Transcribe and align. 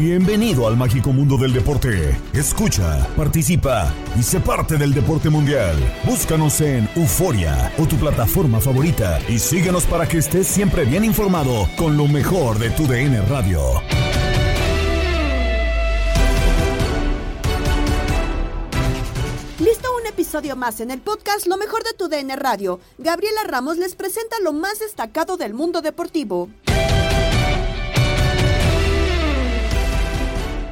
Bienvenido 0.00 0.66
al 0.66 0.78
mágico 0.78 1.12
mundo 1.12 1.36
del 1.36 1.52
deporte. 1.52 2.18
Escucha, 2.32 3.06
participa 3.18 3.92
y 4.18 4.22
sé 4.22 4.40
parte 4.40 4.78
del 4.78 4.94
deporte 4.94 5.28
mundial. 5.28 5.76
Búscanos 6.06 6.58
en 6.62 6.88
Euforia 6.96 7.70
o 7.76 7.84
tu 7.84 7.96
plataforma 7.96 8.60
favorita 8.60 9.20
y 9.28 9.38
síguenos 9.38 9.84
para 9.84 10.08
que 10.08 10.16
estés 10.16 10.46
siempre 10.46 10.86
bien 10.86 11.04
informado 11.04 11.68
con 11.76 11.98
lo 11.98 12.08
mejor 12.08 12.58
de 12.58 12.70
tu 12.70 12.86
DN 12.86 13.20
Radio. 13.26 13.60
Listo 19.58 19.94
un 20.00 20.06
episodio 20.06 20.56
más 20.56 20.80
en 20.80 20.92
el 20.92 21.02
podcast 21.02 21.46
Lo 21.46 21.58
mejor 21.58 21.84
de 21.84 21.92
tu 21.92 22.08
DN 22.08 22.34
Radio. 22.36 22.80
Gabriela 22.96 23.42
Ramos 23.46 23.76
les 23.76 23.96
presenta 23.96 24.36
lo 24.42 24.54
más 24.54 24.78
destacado 24.78 25.36
del 25.36 25.52
mundo 25.52 25.82
deportivo. 25.82 26.48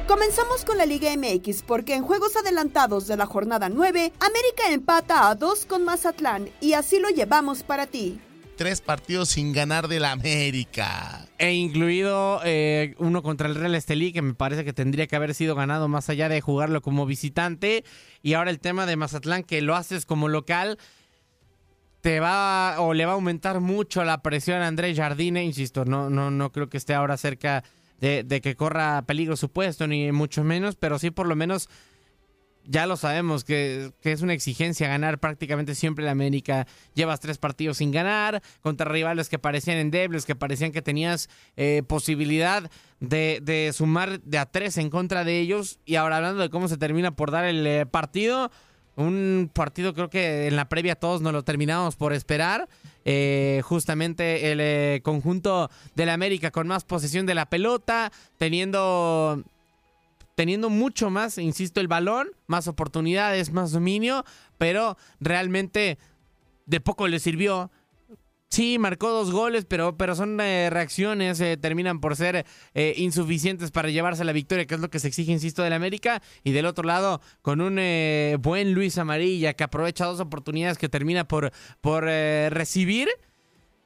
Comenzamos 0.09 0.65
con 0.65 0.79
la 0.79 0.87
Liga 0.87 1.15
MX 1.15 1.61
porque 1.61 1.93
en 1.93 2.01
juegos 2.01 2.35
adelantados 2.35 3.05
de 3.05 3.15
la 3.15 3.27
jornada 3.27 3.69
9, 3.69 4.11
América 4.19 4.71
empata 4.71 5.29
a 5.29 5.35
2 5.35 5.67
con 5.67 5.85
Mazatlán 5.85 6.49
y 6.59 6.73
así 6.73 6.99
lo 6.99 7.09
llevamos 7.09 7.61
para 7.61 7.85
ti. 7.85 8.19
tres 8.57 8.81
partidos 8.81 9.29
sin 9.29 9.53
ganar 9.53 9.87
del 9.87 10.05
América. 10.05 11.27
E 11.37 11.53
incluido 11.53 12.41
eh, 12.43 12.95
uno 12.97 13.21
contra 13.21 13.47
el 13.47 13.53
Real 13.53 13.75
Estelí, 13.75 14.11
que 14.11 14.23
me 14.23 14.33
parece 14.33 14.65
que 14.65 14.73
tendría 14.73 15.05
que 15.05 15.15
haber 15.15 15.35
sido 15.35 15.53
ganado 15.53 15.87
más 15.87 16.09
allá 16.09 16.27
de 16.27 16.41
jugarlo 16.41 16.81
como 16.81 17.05
visitante. 17.05 17.85
Y 18.23 18.33
ahora 18.33 18.49
el 18.49 18.59
tema 18.59 18.87
de 18.87 18.95
Mazatlán, 18.95 19.43
que 19.43 19.61
lo 19.61 19.75
haces 19.75 20.07
como 20.07 20.27
local, 20.27 20.79
te 22.01 22.19
va 22.19 22.77
o 22.79 22.95
le 22.95 23.05
va 23.05 23.11
a 23.11 23.15
aumentar 23.15 23.59
mucho 23.59 24.03
la 24.03 24.23
presión 24.23 24.63
a 24.63 24.67
Andrés 24.67 24.97
Jardine. 24.97 25.43
Insisto, 25.43 25.85
no, 25.85 26.09
no, 26.09 26.31
no 26.31 26.51
creo 26.51 26.67
que 26.67 26.77
esté 26.77 26.95
ahora 26.95 27.15
cerca 27.15 27.63
de, 27.99 28.23
de 28.23 28.41
que 28.41 28.55
corra 28.55 29.01
peligro 29.03 29.35
su 29.35 29.49
puesto, 29.49 29.87
ni 29.87 30.11
mucho 30.11 30.43
menos, 30.43 30.75
pero 30.75 30.99
sí 30.99 31.11
por 31.11 31.27
lo 31.27 31.35
menos 31.35 31.69
ya 32.65 32.85
lo 32.85 32.97
sabemos 32.97 33.43
que, 33.43 33.91
que 34.01 34.11
es 34.11 34.21
una 34.21 34.33
exigencia 34.33 34.87
ganar 34.87 35.19
prácticamente 35.19 35.73
siempre 35.73 36.05
en 36.05 36.11
América. 36.11 36.67
Llevas 36.93 37.19
tres 37.19 37.39
partidos 37.39 37.77
sin 37.77 37.91
ganar 37.91 38.43
contra 38.61 38.91
rivales 38.91 39.27
que 39.27 39.39
parecían 39.39 39.77
endebles, 39.77 40.25
que 40.25 40.35
parecían 40.35 40.71
que 40.71 40.83
tenías 40.83 41.29
eh, 41.57 41.81
posibilidad 41.87 42.69
de, 42.99 43.39
de 43.41 43.71
sumar 43.73 44.21
de 44.21 44.37
a 44.37 44.45
tres 44.45 44.77
en 44.77 44.91
contra 44.91 45.23
de 45.23 45.39
ellos. 45.39 45.79
Y 45.83 45.95
ahora 45.95 46.17
hablando 46.17 46.43
de 46.43 46.49
cómo 46.51 46.67
se 46.67 46.77
termina 46.77 47.15
por 47.15 47.31
dar 47.31 47.45
el 47.45 47.65
eh, 47.65 47.85
partido, 47.87 48.51
un 48.95 49.49
partido 49.51 49.95
creo 49.95 50.09
que 50.11 50.45
en 50.47 50.55
la 50.55 50.69
previa 50.69 50.95
todos 50.95 51.21
nos 51.21 51.33
lo 51.33 51.43
terminamos 51.43 51.95
por 51.95 52.13
esperar. 52.13 52.69
Eh, 53.05 53.61
justamente 53.63 54.51
el 54.51 54.59
eh, 54.61 55.01
conjunto 55.03 55.69
de 55.95 56.05
la 56.05 56.13
América 56.13 56.51
con 56.51 56.67
más 56.67 56.83
posesión 56.83 57.25
de 57.25 57.35
la 57.35 57.49
pelota, 57.49 58.11
teniendo 58.37 59.43
teniendo 60.35 60.69
mucho 60.69 61.09
más, 61.09 61.37
insisto, 61.37 61.81
el 61.81 61.89
balón, 61.89 62.29
más 62.47 62.69
oportunidades, 62.69 63.51
más 63.51 63.73
dominio, 63.73 64.23
pero 64.57 64.97
realmente 65.19 65.97
de 66.65 66.79
poco 66.79 67.09
le 67.09 67.19
sirvió. 67.19 67.71
Sí, 68.49 68.79
marcó 68.79 69.09
dos 69.11 69.31
goles, 69.31 69.65
pero, 69.65 69.95
pero 69.95 70.15
son 70.15 70.39
eh, 70.41 70.69
reacciones, 70.71 71.39
eh, 71.39 71.55
terminan 71.55 71.99
por 71.99 72.15
ser 72.15 72.47
eh, 72.73 72.93
insuficientes 72.97 73.69
para 73.69 73.89
llevarse 73.89 74.23
la 74.23 74.31
victoria, 74.31 74.65
que 74.65 74.73
es 74.73 74.81
lo 74.81 74.89
que 74.89 74.97
se 74.97 75.07
exige, 75.07 75.31
insisto, 75.31 75.61
del 75.61 75.73
América. 75.73 76.23
Y 76.43 76.51
del 76.51 76.65
otro 76.65 76.83
lado, 76.83 77.21
con 77.43 77.61
un 77.61 77.77
eh, 77.77 78.37
buen 78.41 78.73
Luis 78.73 78.97
Amarilla 78.97 79.53
que 79.53 79.63
aprovecha 79.63 80.05
dos 80.05 80.19
oportunidades 80.19 80.79
que 80.79 80.89
termina 80.89 81.27
por, 81.27 81.51
por 81.79 82.05
eh, 82.07 82.49
recibir. 82.49 83.07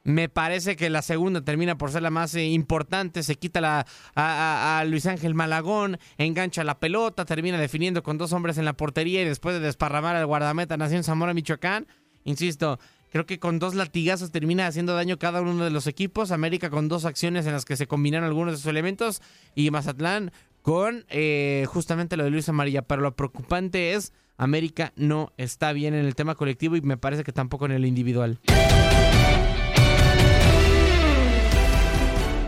Me 0.02 0.28
parece 0.28 0.76
que 0.76 0.90
la 0.90 1.00
segunda 1.00 1.42
termina 1.42 1.78
por 1.78 1.90
ser 1.90 2.02
la 2.02 2.10
más 2.10 2.34
eh, 2.34 2.44
importante. 2.44 3.22
Se 3.22 3.36
quita 3.36 3.60
la, 3.62 3.86
a, 4.14 4.84
Luis 4.86 5.06
Ángel 5.06 5.34
Malagón, 5.34 5.98
engancha 6.18 6.62
la 6.62 6.78
pelota, 6.78 7.24
termina 7.24 7.58
definiendo 7.58 8.02
con 8.02 8.18
dos 8.18 8.32
hombres 8.34 8.58
en 8.58 8.66
la 8.66 8.74
portería 8.74 9.22
y 9.22 9.24
después 9.24 9.54
de 9.54 9.60
desparramar 9.60 10.16
al 10.16 10.26
guardameta 10.26 10.76
Nación 10.76 11.04
Zamora 11.04 11.32
Michoacán. 11.32 11.86
Insisto, 12.24 12.78
creo 13.14 13.26
que 13.26 13.38
con 13.38 13.60
dos 13.60 13.76
latigazos 13.76 14.32
termina 14.32 14.66
haciendo 14.66 14.92
daño 14.92 15.20
cada 15.20 15.40
uno 15.40 15.62
de 15.62 15.70
los 15.70 15.86
equipos. 15.86 16.32
América 16.32 16.68
con 16.68 16.88
dos 16.88 17.04
acciones 17.04 17.46
en 17.46 17.52
las 17.52 17.64
que 17.64 17.76
se 17.76 17.86
combinan 17.86 18.24
algunos 18.24 18.54
de 18.54 18.56
sus 18.56 18.66
elementos 18.66 19.22
y 19.54 19.70
Mazatlán 19.70 20.32
con 20.62 21.04
eh, 21.10 21.64
justamente 21.68 22.16
lo 22.16 22.24
de 22.24 22.30
Luis 22.30 22.48
Amarilla. 22.48 22.82
Pero 22.82 23.02
lo 23.02 23.14
preocupante 23.14 23.92
es, 23.92 24.12
América 24.36 24.92
no 24.96 25.32
está 25.36 25.72
bien 25.72 25.94
en 25.94 26.06
el 26.06 26.16
tema 26.16 26.34
colectivo 26.34 26.74
y 26.74 26.80
me 26.80 26.96
parece 26.96 27.22
que 27.22 27.30
tampoco 27.30 27.66
en 27.66 27.72
el 27.72 27.86
individual. 27.86 28.40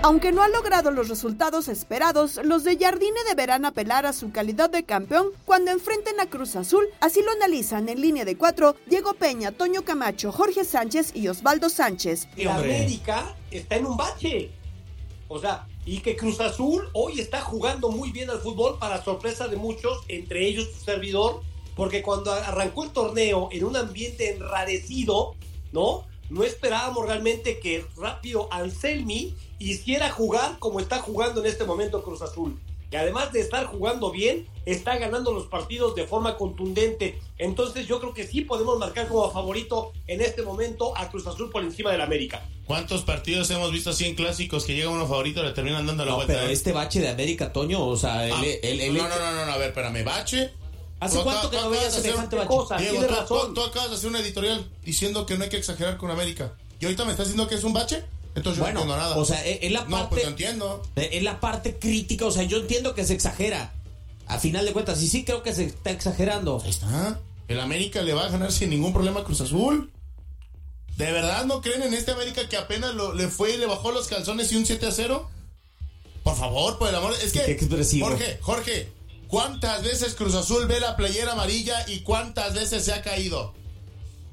Aunque 0.06 0.30
no 0.30 0.40
ha 0.40 0.46
logrado 0.46 0.92
los 0.92 1.08
resultados 1.08 1.66
esperados, 1.66 2.38
los 2.44 2.62
de 2.62 2.78
Jardine 2.78 3.18
deberán 3.28 3.64
apelar 3.64 4.06
a 4.06 4.12
su 4.12 4.30
calidad 4.30 4.70
de 4.70 4.84
campeón 4.84 5.30
cuando 5.44 5.72
enfrenten 5.72 6.20
a 6.20 6.30
Cruz 6.30 6.54
Azul. 6.54 6.84
Así 7.00 7.22
lo 7.24 7.32
analizan 7.32 7.88
en 7.88 8.00
línea 8.00 8.24
de 8.24 8.36
cuatro 8.36 8.76
Diego 8.86 9.14
Peña, 9.14 9.50
Toño 9.50 9.84
Camacho, 9.84 10.30
Jorge 10.30 10.64
Sánchez 10.64 11.10
y 11.16 11.26
Osvaldo 11.26 11.68
Sánchez. 11.68 12.28
que 12.36 12.48
América 12.48 13.34
está 13.50 13.74
en 13.74 13.86
un 13.86 13.96
bache. 13.96 14.52
O 15.26 15.40
sea, 15.40 15.66
y 15.84 15.98
que 15.98 16.14
Cruz 16.14 16.38
Azul 16.38 16.88
hoy 16.92 17.18
está 17.18 17.40
jugando 17.40 17.90
muy 17.90 18.12
bien 18.12 18.30
al 18.30 18.38
fútbol 18.38 18.78
para 18.78 19.02
sorpresa 19.02 19.48
de 19.48 19.56
muchos, 19.56 20.04
entre 20.06 20.46
ellos 20.46 20.70
tu 20.70 20.84
servidor, 20.84 21.42
porque 21.74 22.02
cuando 22.02 22.30
arrancó 22.30 22.84
el 22.84 22.90
torneo 22.90 23.48
en 23.50 23.64
un 23.64 23.74
ambiente 23.74 24.32
enrarecido, 24.32 25.34
¿no? 25.72 26.04
No 26.30 26.42
esperábamos 26.44 27.06
realmente 27.06 27.58
que 27.60 27.84
rápido 27.96 28.48
Anselmi 28.52 29.34
hiciera 29.58 30.10
jugar 30.10 30.58
como 30.58 30.80
está 30.80 30.98
jugando 30.98 31.40
en 31.40 31.46
este 31.46 31.64
momento 31.64 32.02
Cruz 32.02 32.22
Azul. 32.22 32.58
Que 32.90 32.98
además 32.98 33.32
de 33.32 33.40
estar 33.40 33.66
jugando 33.66 34.12
bien, 34.12 34.46
está 34.64 34.96
ganando 34.96 35.32
los 35.32 35.46
partidos 35.46 35.96
de 35.96 36.06
forma 36.06 36.36
contundente. 36.36 37.18
Entonces 37.36 37.88
yo 37.88 37.98
creo 37.98 38.14
que 38.14 38.24
sí 38.26 38.42
podemos 38.42 38.78
marcar 38.78 39.08
como 39.08 39.28
favorito 39.32 39.92
en 40.06 40.20
este 40.20 40.42
momento 40.42 40.96
a 40.96 41.08
Cruz 41.10 41.26
Azul 41.26 41.50
por 41.50 41.64
encima 41.64 41.90
del 41.90 42.00
América. 42.00 42.48
¿Cuántos 42.64 43.02
partidos 43.02 43.50
hemos 43.50 43.72
visto 43.72 43.90
así 43.90 44.04
en 44.04 44.14
clásicos 44.14 44.64
que 44.64 44.74
llega 44.74 44.88
uno 44.88 45.06
favorito 45.08 45.40
y 45.42 45.46
le 45.46 45.52
terminan 45.52 45.84
dando 45.86 46.04
la 46.04 46.10
No, 46.12 46.16
vuelta? 46.18 46.34
pero 46.34 46.46
eh? 46.46 46.52
este 46.52 46.72
bache 46.72 47.00
de 47.00 47.08
América, 47.08 47.52
Toño, 47.52 47.84
o 47.84 47.96
sea, 47.96 48.20
Ah, 48.20 48.40
el, 48.44 48.58
el- 48.62 48.80
el- 48.80 48.94
no, 48.96 49.08
no, 49.08 49.18
no, 49.18 49.32
no, 49.32 49.46
no, 49.46 49.52
a 49.52 49.56
ver, 49.56 49.68
espérame, 49.68 50.04
Bache. 50.04 50.50
¿Hace 50.98 51.22
cuánto 51.22 51.50
que 51.50 51.56
no 51.58 51.70
veías 51.70 51.92
semejante 51.94 52.36
cosa, 52.46 52.76
Diego, 52.78 53.02
razón. 53.02 53.52
tú- 53.54 53.62
acabas 53.62 53.90
de 53.90 53.96
hacer 53.96 54.08
un 54.10 54.16
editorial 54.16 54.66
diciendo 54.84 55.26
que 55.26 55.36
no 55.36 55.44
hay 55.44 55.50
que 55.50 55.58
exagerar 55.58 55.96
con 55.98 56.10
América. 56.10 56.52
¿Y 56.80 56.84
ahorita 56.86 57.04
me 57.04 57.10
estás 57.12 57.26
diciendo 57.26 57.48
que 57.48 57.54
es 57.56 57.64
un 57.64 57.72
bache? 57.74 58.04
Entonces 58.34 58.58
yo 58.58 58.64
Bueno, 58.64 58.80
no 58.84 58.92
entiendo 58.92 58.96
nada. 59.10 59.16
o 59.16 59.24
sea, 59.24 59.44
es, 59.46 59.58
es 59.62 59.72
la 59.72 59.84
no, 59.84 59.90
parte, 59.90 60.08
pues 60.10 60.22
lo 60.24 60.28
entiendo. 60.30 60.82
es 60.96 61.22
la 61.22 61.40
parte 61.40 61.78
crítica, 61.78 62.26
o 62.26 62.30
sea, 62.30 62.42
yo 62.44 62.58
entiendo 62.58 62.94
que 62.94 63.04
se 63.06 63.14
exagera. 63.14 63.72
A 64.26 64.38
final 64.38 64.64
de 64.64 64.72
cuentas, 64.72 65.00
y 65.02 65.08
sí 65.08 65.24
creo 65.24 65.42
que 65.42 65.54
se 65.54 65.64
está 65.64 65.90
exagerando. 65.90 66.60
Ahí 66.64 66.70
está. 66.70 67.20
El 67.48 67.60
América 67.60 68.02
le 68.02 68.12
va 68.12 68.24
a 68.26 68.28
ganar 68.28 68.50
sin 68.50 68.70
ningún 68.70 68.92
problema 68.92 69.20
a 69.20 69.24
Cruz 69.24 69.40
Azul. 69.40 69.90
¿De 70.96 71.12
verdad 71.12 71.44
no 71.44 71.60
creen 71.60 71.82
en 71.82 71.94
este 71.94 72.10
América 72.12 72.48
que 72.48 72.56
apenas 72.56 72.94
lo- 72.94 73.12
le 73.14 73.28
fue 73.28 73.54
y 73.54 73.58
le 73.58 73.66
bajó 73.66 73.92
los 73.92 74.06
calzones 74.08 74.50
y 74.50 74.56
un 74.56 74.64
7 74.66 74.86
a 74.86 74.90
0? 74.92 75.28
Por 76.24 76.36
favor, 76.36 76.78
por 76.78 76.88
el 76.88 76.94
amor. 76.94 77.14
Es 77.22 77.32
que. 77.32 77.56
Jorge, 78.00 78.38
Jorge, 78.42 78.88
¿cuántas 79.28 79.82
veces 79.82 80.14
Cruz 80.14 80.34
Azul 80.34 80.66
ve 80.66 80.80
la 80.80 80.96
playera 80.96 81.32
amarilla 81.32 81.84
y 81.88 82.00
cuántas 82.00 82.54
veces 82.54 82.84
se 82.84 82.92
ha 82.92 83.02
caído? 83.02 83.52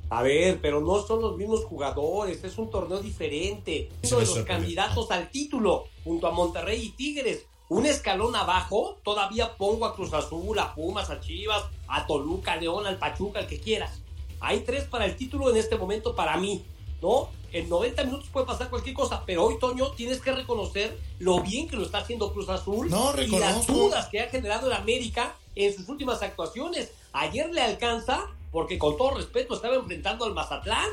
A 0.09 0.21
ver, 0.21 0.59
pero 0.61 0.79
no 0.81 1.01
son 1.05 1.21
los 1.21 1.37
mismos 1.37 1.65
jugadores, 1.65 2.43
es 2.43 2.57
un 2.57 2.69
torneo 2.69 2.99
diferente. 2.99 3.89
Uno 4.03 4.19
de 4.19 4.25
los 4.25 4.39
candidatos 4.39 5.09
al 5.09 5.31
título, 5.31 5.85
junto 6.03 6.27
a 6.27 6.31
Monterrey 6.31 6.83
y 6.83 6.89
Tigres. 6.91 7.45
Un 7.69 7.87
escalón 7.87 8.35
abajo, 8.35 8.99
todavía 9.03 9.55
pongo 9.57 9.85
a 9.85 9.95
Cruz 9.95 10.13
Azul, 10.13 10.59
a 10.59 10.75
Pumas, 10.75 11.09
a 11.09 11.19
Chivas, 11.19 11.63
a 11.87 12.05
Toluca, 12.05 12.53
a 12.53 12.57
León, 12.57 12.85
al 12.85 12.99
Pachuca, 12.99 13.39
al 13.39 13.47
que 13.47 13.59
quieras. 13.59 14.01
Hay 14.39 14.59
tres 14.59 14.83
para 14.83 15.05
el 15.05 15.15
título 15.15 15.49
en 15.49 15.57
este 15.57 15.77
momento 15.77 16.15
para 16.15 16.37
mí, 16.37 16.63
¿no? 17.03 17.29
En 17.51 17.69
90 17.69 18.05
minutos 18.05 18.29
puede 18.33 18.47
pasar 18.47 18.69
cualquier 18.71 18.95
cosa, 18.95 19.21
pero 19.27 19.45
hoy, 19.45 19.59
Toño, 19.59 19.91
tienes 19.91 20.19
que 20.21 20.31
reconocer 20.31 20.97
lo 21.19 21.39
bien 21.41 21.67
que 21.67 21.75
lo 21.75 21.83
está 21.83 21.99
haciendo 21.99 22.33
Cruz 22.33 22.49
Azul 22.49 22.89
No, 22.89 23.13
y 23.21 23.27
las 23.27 23.67
dudas 23.67 24.07
que 24.07 24.21
ha 24.21 24.29
generado 24.29 24.65
el 24.67 24.73
América 24.73 25.35
en 25.53 25.75
sus 25.75 25.87
últimas 25.87 26.23
actuaciones. 26.23 26.91
Ayer 27.11 27.51
le 27.53 27.61
alcanza 27.61 28.25
porque 28.51 28.79
con 28.79 28.97
todo 28.97 29.11
respeto 29.15 29.53
estaba 29.53 29.75
enfrentando 29.75 30.25
al 30.25 30.33
Mazatlán. 30.33 30.89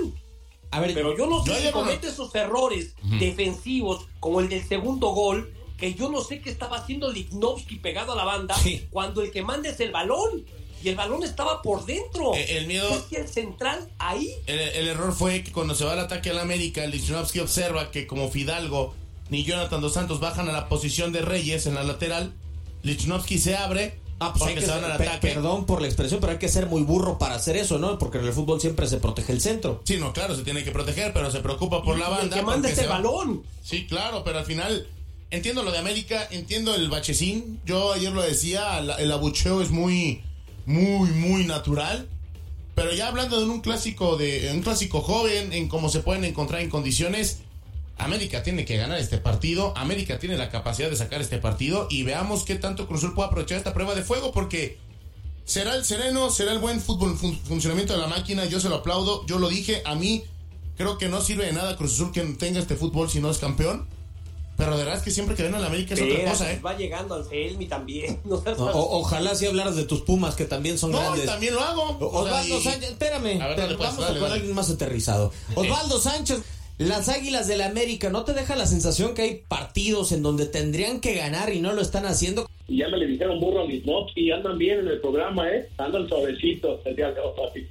A 0.72 0.80
ver, 0.80 0.92
Pero 0.94 1.16
yo 1.16 1.26
no 1.26 1.42
sé 1.44 1.50
si 1.52 1.56
ayer 1.58 1.74
no- 1.74 1.80
comete 1.80 2.08
esos 2.08 2.34
errores 2.34 2.94
defensivos 3.18 4.06
como 4.20 4.40
el 4.40 4.48
del 4.50 4.66
segundo 4.66 5.08
gol, 5.08 5.52
que 5.78 5.94
yo 5.94 6.10
no 6.10 6.20
sé 6.20 6.42
qué 6.42 6.50
estaba 6.50 6.76
haciendo 6.76 7.10
Lignovsky 7.10 7.76
pegado 7.76 8.12
a 8.12 8.16
la 8.16 8.24
banda 8.24 8.54
Sí. 8.56 8.86
cuando 8.90 9.22
el 9.22 9.30
que 9.30 9.42
manda 9.42 9.70
es 9.70 9.80
el 9.80 9.92
balón. 9.92 10.44
Y 10.82 10.88
el 10.88 10.96
balón 10.96 11.22
estaba 11.22 11.60
por 11.62 11.84
dentro. 11.84 12.34
Eh, 12.34 12.58
el 12.58 12.66
miedo- 12.66 12.88
Es 12.90 13.02
que 13.02 13.16
el 13.18 13.28
central 13.28 13.88
ahí. 13.98 14.32
El, 14.46 14.58
el 14.60 14.88
error 14.88 15.12
fue 15.14 15.42
que 15.44 15.52
cuando 15.52 15.74
se 15.74 15.84
va 15.84 15.92
al 15.92 16.00
ataque 16.00 16.30
al 16.30 16.38
América, 16.38 16.86
Lichnowsky 16.86 17.40
observa 17.40 17.90
que 17.90 18.06
como 18.06 18.30
Fidalgo 18.30 18.94
ni 19.28 19.44
Jonathan 19.44 19.80
Dos 19.80 19.94
Santos 19.94 20.20
bajan 20.20 20.48
a 20.48 20.52
la 20.52 20.68
posición 20.68 21.12
de 21.12 21.20
Reyes 21.22 21.66
en 21.66 21.74
la 21.74 21.82
lateral, 21.84 22.32
Lichnowsky 22.82 23.38
se 23.38 23.56
abre 23.56 23.98
Ah, 24.22 24.32
pues 24.32 24.42
hay 24.42 24.48
porque 24.48 24.60
que 24.60 24.66
se 24.66 24.72
van 24.72 24.80
ser- 24.82 24.90
al 24.92 24.98
pe- 24.98 25.08
ataque. 25.08 25.28
perdón 25.28 25.64
por 25.66 25.80
la 25.80 25.86
expresión, 25.88 26.20
pero 26.20 26.32
hay 26.32 26.38
que 26.38 26.48
ser 26.48 26.66
muy 26.66 26.82
burro 26.82 27.16
para 27.18 27.36
hacer 27.36 27.56
eso, 27.56 27.78
¿no? 27.78 27.98
Porque 27.98 28.18
en 28.18 28.26
el 28.26 28.32
fútbol 28.34 28.60
siempre 28.60 28.86
se 28.86 28.98
protege 28.98 29.32
el 29.32 29.40
centro. 29.40 29.80
Sí, 29.84 29.96
no, 29.96 30.12
claro, 30.12 30.36
se 30.36 30.42
tiene 30.42 30.62
que 30.62 30.72
proteger, 30.72 31.12
pero 31.14 31.30
se 31.30 31.40
preocupa 31.40 31.82
por 31.82 31.98
la 31.98 32.06
el 32.06 32.10
banda. 32.10 32.36
que 32.36 32.42
manda 32.42 32.56
porque 32.68 32.72
es 32.72 32.76
se 32.76 32.82
el 32.84 32.90
va- 32.90 32.96
balón. 32.96 33.42
Sí, 33.64 33.86
claro, 33.86 34.22
pero 34.22 34.38
al 34.40 34.44
final 34.44 34.86
entiendo 35.30 35.62
lo 35.62 35.70
de 35.72 35.78
América, 35.78 36.26
entiendo 36.30 36.74
el 36.74 36.90
bachecín. 36.90 37.60
Yo 37.64 37.92
ayer 37.94 38.12
lo 38.12 38.20
decía, 38.20 38.80
la- 38.82 38.96
el 38.96 39.10
abucheo 39.10 39.62
es 39.62 39.70
muy, 39.70 40.20
muy, 40.66 41.10
muy 41.10 41.44
natural. 41.44 42.08
Pero 42.74 42.92
ya 42.94 43.08
hablando 43.08 43.40
de 43.40 43.46
un 43.46 43.60
clásico 43.60 44.16
de 44.16 44.50
un 44.54 44.62
clásico 44.62 45.00
joven, 45.02 45.52
en 45.52 45.68
cómo 45.68 45.88
se 45.88 46.00
pueden 46.00 46.24
encontrar 46.24 46.62
en 46.62 46.70
condiciones, 46.70 47.40
América 47.98 48.42
tiene 48.42 48.64
que 48.64 48.76
ganar 48.76 48.98
este 48.98 49.18
partido. 49.18 49.76
América 49.76 50.18
tiene 50.18 50.38
la 50.38 50.48
capacidad 50.50 50.88
de 50.88 50.96
sacar 50.96 51.20
este 51.20 51.38
partido 51.38 51.86
y 51.90 52.02
veamos 52.04 52.44
qué 52.44 52.54
tanto 52.54 52.86
Cruz 52.86 53.04
puede 53.14 53.28
aprovechar 53.28 53.58
esta 53.58 53.74
prueba 53.74 53.94
de 53.94 54.02
fuego 54.02 54.32
porque 54.32 54.78
será 55.44 55.74
el 55.74 55.84
sereno, 55.84 56.30
será 56.30 56.52
el 56.52 56.58
buen 56.60 56.80
fútbol 56.80 57.16
fun- 57.18 57.38
funcionamiento 57.44 57.92
de 57.92 57.98
la 57.98 58.06
máquina. 58.06 58.46
Yo 58.46 58.60
se 58.60 58.68
lo 58.70 58.76
aplaudo. 58.76 59.26
Yo 59.26 59.38
lo 59.38 59.48
dije. 59.50 59.82
A 59.84 59.94
mí 59.96 60.24
creo 60.78 60.96
que 60.96 61.08
no 61.08 61.20
sirve 61.20 61.44
de 61.46 61.52
nada 61.52 61.76
Cruz 61.76 61.94
Azul 61.94 62.12
que 62.12 62.22
tenga 62.22 62.60
este 62.60 62.76
fútbol 62.76 63.10
si 63.10 63.20
no 63.20 63.30
es 63.30 63.36
campeón. 63.38 63.86
Pero 64.60 64.76
de 64.76 64.84
verdad 64.84 64.98
es 64.98 65.02
que 65.02 65.10
siempre 65.10 65.34
que 65.34 65.42
ven 65.42 65.54
a 65.54 65.58
la 65.58 65.66
América 65.68 65.94
es 65.94 66.02
otra 66.02 66.30
cosa, 66.30 66.52
¿eh? 66.52 66.60
Va 66.64 66.76
llegando 66.76 67.14
Anselmi 67.16 67.66
también. 67.66 68.20
No 68.24 68.36
O- 68.36 68.98
ojalá 69.00 69.34
si 69.34 69.46
hablaras 69.46 69.74
de 69.74 69.84
tus 69.84 70.02
pumas, 70.02 70.34
que 70.36 70.44
también 70.44 70.78
son 70.78 70.92
No, 70.92 70.98
grandes. 70.98 71.26
también 71.26 71.54
lo 71.54 71.60
hago. 71.62 71.98
Osvaldo 72.00 72.58
y- 72.58 72.62
Sánchez, 72.62 72.90
espérame, 72.90 73.40
A 73.40 73.48
ver, 73.48 73.56
dale, 73.56 73.74
pues, 73.76 73.88
vamos 73.88 74.04
dale, 74.04 74.18
a 74.18 74.22
con 74.22 74.32
alguien 74.32 74.54
más 74.54 74.70
aterrizado. 74.70 75.32
Osvaldo 75.56 75.98
Sánchez, 75.98 76.38
las 76.78 77.08
Águilas 77.08 77.46
del 77.48 77.62
América, 77.62 78.10
¿no 78.10 78.24
te 78.24 78.32
deja 78.34 78.54
la 78.56 78.66
sensación 78.66 79.14
que 79.14 79.22
hay 79.22 79.42
partidos 79.48 80.12
en 80.12 80.22
donde 80.22 80.46
tendrían 80.46 81.00
que 81.00 81.14
ganar 81.14 81.52
y 81.52 81.60
no 81.60 81.72
lo 81.72 81.80
están 81.82 82.06
haciendo? 82.06 82.48
Y 82.68 82.78
ya 82.78 82.88
me 82.88 82.98
le 82.98 83.06
dijeron 83.06 83.40
burro 83.40 83.62
a 83.62 83.66
mis 83.66 83.84
mops 83.84 84.12
y 84.14 84.30
andan 84.30 84.56
bien 84.58 84.80
en 84.80 84.88
el 84.88 85.00
programa, 85.00 85.48
¿eh? 85.50 85.68
Andan 85.78 86.08
suavecitos 86.08 86.80
el 86.84 86.96
día 86.96 87.10
de 87.10 87.20
hoy. 87.20 87.66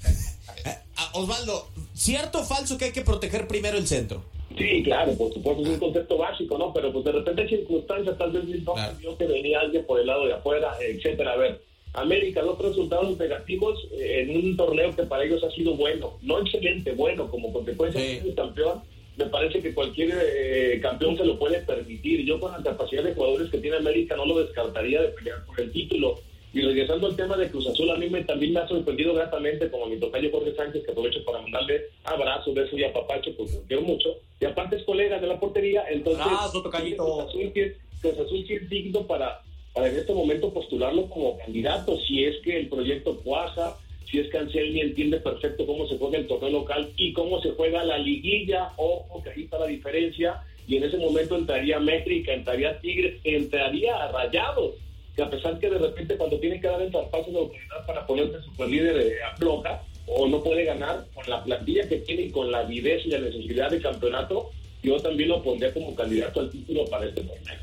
Osvaldo, 1.14 1.70
¿cierto 1.96 2.40
o 2.42 2.44
falso 2.44 2.78
que 2.78 2.86
hay 2.86 2.92
que 2.92 3.02
proteger 3.02 3.48
primero 3.48 3.78
el 3.78 3.88
centro? 3.88 4.24
Sí, 4.60 4.84
claro, 4.84 5.14
por 5.14 5.34
supuesto, 5.34 5.64
es 5.64 5.70
un 5.70 5.80
concepto 5.80 6.18
básico, 6.18 6.58
¿no? 6.58 6.72
Pero 6.74 6.92
pues 6.92 7.06
de 7.06 7.12
repente 7.14 7.42
hay 7.44 7.50
circunstancias, 7.50 8.18
tal 8.18 8.32
vez 8.32 8.44
no 8.64 8.74
Claro. 8.74 8.94
vio 9.00 9.18
que 9.18 9.26
venía 9.26 9.62
alguien 9.62 9.86
por 9.86 10.00
el 10.00 10.06
lado 10.08 10.28
de 10.28 10.34
afuera, 10.34 10.74
etcétera. 10.82 11.32
A 11.34 11.38
ver, 11.38 11.62
América, 11.94 12.42
dos 12.42 12.60
resultados 12.62 13.18
negativos 13.18 13.80
eh, 13.94 14.28
en 14.28 14.36
un 14.46 14.58
torneo 14.58 14.96
que 14.96 15.04
para 15.04 15.24
ellos 15.24 15.44
ha 15.44 15.50
sido 15.52 15.74
bueno, 15.76 16.18
no 16.22 16.40
excelente, 16.42 16.92
bueno, 16.92 17.32
como 17.32 17.52
consecuencia 17.54 18.00
Sí. 18.02 18.16
de 18.18 18.22
ser 18.22 18.36
campeón. 18.36 18.82
Me 19.18 19.26
parece 19.26 19.60
que 19.62 19.74
cualquier 19.74 20.12
eh, 20.14 20.80
campeón 20.82 21.18
se 21.18 21.26
lo 21.26 21.38
puede 21.40 21.60
permitir. 21.62 22.24
Yo 22.26 22.40
con 22.40 22.52
la 22.52 22.62
capacidad 22.64 23.04
de 23.04 23.14
jugadores 23.14 23.50
que 23.50 23.58
tiene 23.58 23.78
América 23.78 24.16
no 24.16 24.26
lo 24.26 24.40
descartaría 24.40 25.02
de 25.02 25.10
pelear 25.10 25.44
por 25.46 25.60
el 25.60 25.72
título. 25.72 26.20
Y 26.51 26.62
regresando 26.62 27.07
al 27.07 27.16
tema 27.16 27.38
de 27.38 27.50
Cruz 27.50 27.68
Azul, 27.68 27.92
a 27.92 27.96
mí 27.96 28.10
me, 28.10 28.24
también 28.24 28.54
me 28.54 28.60
ha 28.62 28.68
sorprendido 28.68 29.13
gratamente, 29.13 29.69
como 29.69 29.86
a 29.86 29.90
mi 29.90 29.98
tocayo 30.00 30.31
Jorge 30.31 30.56
Sánchez, 30.56 30.84
que 30.84 30.92
aprovecho 30.92 31.24
para 31.24 31.42
mandarle 31.42 31.84
abrazo, 32.04 32.54
beso 32.54 32.75
y 32.78 32.84
apapacho, 32.84 33.31
porque 33.38 33.54
lo 33.54 33.62
quiero 33.63 33.81
mucho. 33.84 34.10
Y 34.42 34.46
aparte 34.46 34.78
es 34.78 34.84
colega 34.84 35.19
de 35.19 35.28
la 35.28 35.40
portería, 35.40 35.84
entonces... 35.90 36.25
Cruz 36.25 36.40
Azul, 37.28 37.51
sí 37.54 37.60
es- 37.62 37.78
Cruz 38.01 38.18
Azul 38.18 38.46
sí 38.48 38.54
es 38.54 38.69
digno 38.69 39.06
para, 39.06 39.42
para 39.74 39.90
en 39.90 39.98
este 39.98 40.13
momento 40.13 40.51
postularlo 40.51 41.07
como 41.10 41.38
candidato, 41.38 42.00
si 42.07 42.24
es 42.24 42.38
que 42.44 42.57
el 42.57 42.68
proyecto 42.69 43.18
cuaja, 43.18 43.75
si 44.10 44.19
es 44.19 44.28
que 44.31 44.38
Anselmi 44.40 44.81
entiende 44.81 45.19
perfecto 45.19 45.68
cómo 45.68 45.88
se 45.88 45.98
juega 46.00 46.18
el 46.18 46.25
torneo 46.25 46.50
local 46.50 46.90
y 46.98 47.13
cómo 47.13 47.40
se 47.44 47.52
juega 47.52 47.84
la 47.84 48.00
liguilla, 48.00 48.72
ojo, 48.78 49.22
que 49.22 49.30
ahí 49.30 49.44
está 49.44 49.60
la 49.60 49.68
diferencia, 49.68 50.42
y 50.68 50.78
en 50.78 50.84
ese 50.86 50.98
momento 50.98 51.36
entraría 51.36 51.80
Métrica, 51.80 52.34
entraría 52.34 52.80
Tigres, 52.80 53.19
entraría 53.24 54.07
Rayados, 54.12 54.75
que 55.19 55.25
a 55.25 55.30
pesar 55.30 55.60
que 55.60 55.69
de 55.69 55.77
repente 55.77 56.16
cuando 56.16 56.39
tiene 56.39 56.62
que 56.62 56.68
dar 56.68 56.81
el 56.81 56.92
traspaso 56.92 57.30
de 57.30 57.39
autoridad 57.39 57.86
para 57.86 58.07
ponerse 58.07 58.42
superlíder 58.42 58.95
eh, 59.01 59.24
afloja, 59.24 59.83
o 60.07 60.27
no 60.27 60.42
puede 60.42 60.63
ganar, 60.63 61.06
con 61.13 61.30
la 61.30 61.44
plantilla 61.44 61.88
que 61.89 61.98
tiene 61.98 62.24
y 62.24 62.31
con 62.31 62.50
la 62.50 62.60
avidez 62.60 63.06
y 63.06 63.10
la 63.10 63.19
necesidad 63.19 63.69
de 63.69 63.81
campeonato, 63.81 64.50
yo 64.81 64.98
también 65.01 65.30
lo 65.30 65.44
pondría 65.44 65.74
como 65.74 65.94
candidato 65.94 66.39
al 66.39 66.50
título 66.50 66.86
para 66.86 67.06
este 67.06 67.21
torneo. 67.21 67.60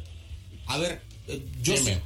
A 0.66 0.78
ver, 0.78 1.00
eh, 1.28 1.40
yo 1.62 1.74
Dime. 1.74 2.02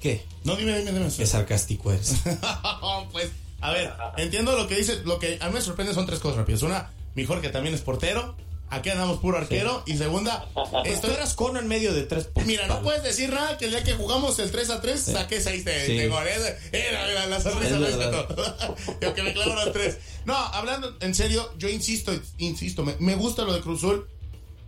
¿Qué? 0.00 0.22
No, 0.44 0.56
dime, 0.56 0.78
dime, 0.78 0.92
dime. 0.92 1.06
Qué 1.14 1.26
sarcástico 1.26 1.92
eres. 1.92 2.22
pues, 3.12 3.30
a 3.60 3.72
ver, 3.72 3.90
entiendo 4.16 4.56
lo 4.56 4.66
que 4.68 4.76
dices. 4.76 5.04
Lo 5.04 5.18
que 5.18 5.36
a 5.40 5.48
mí 5.48 5.54
me 5.54 5.60
sorprende 5.60 5.92
son 5.92 6.06
tres 6.06 6.18
cosas 6.18 6.38
rápidas. 6.38 6.62
Una, 6.62 6.92
mi 7.14 7.24
Jorge 7.24 7.50
también 7.50 7.74
es 7.74 7.82
portero. 7.82 8.36
Aquí 8.70 8.90
andamos 8.90 9.18
puro 9.18 9.38
arquero. 9.38 9.82
Y 9.86 9.96
segunda, 9.96 10.46
Esto 10.84 11.10
eras 11.10 11.34
cono 11.34 11.58
en 11.58 11.68
medio 11.68 11.94
de 11.94 12.02
tres. 12.02 12.28
Mira, 12.44 12.66
no 12.66 12.82
puedes 12.82 13.02
decir 13.02 13.30
nada 13.32 13.56
que 13.56 13.64
el 13.66 13.70
día 13.70 13.82
que 13.82 13.94
jugamos 13.94 14.38
el 14.38 14.50
3 14.50 14.70
a 14.70 14.80
3 14.80 15.00
saqué 15.00 15.40
6 15.40 15.64
de, 15.64 15.86
Sí. 15.86 15.96
de 15.96 16.08
goles. 16.08 16.38
Era, 16.72 17.10
era 17.10 17.26
la 17.26 17.40
sonrisa 17.40 17.78
lo. 17.78 17.88
Yo 19.00 19.14
que 19.14 19.22
me 19.22 19.32
clavo 19.32 19.54
los 19.54 19.72
3. 19.72 19.96
No, 20.26 20.34
hablando 20.36 20.94
en 21.00 21.14
serio, 21.14 21.50
yo 21.56 21.68
insisto, 21.70 22.12
insisto, 22.36 22.84
me, 22.84 22.94
me 22.98 23.14
gusta 23.14 23.42
lo 23.44 23.54
de 23.54 23.60
Cruz 23.60 23.78
Azul. 23.78 24.06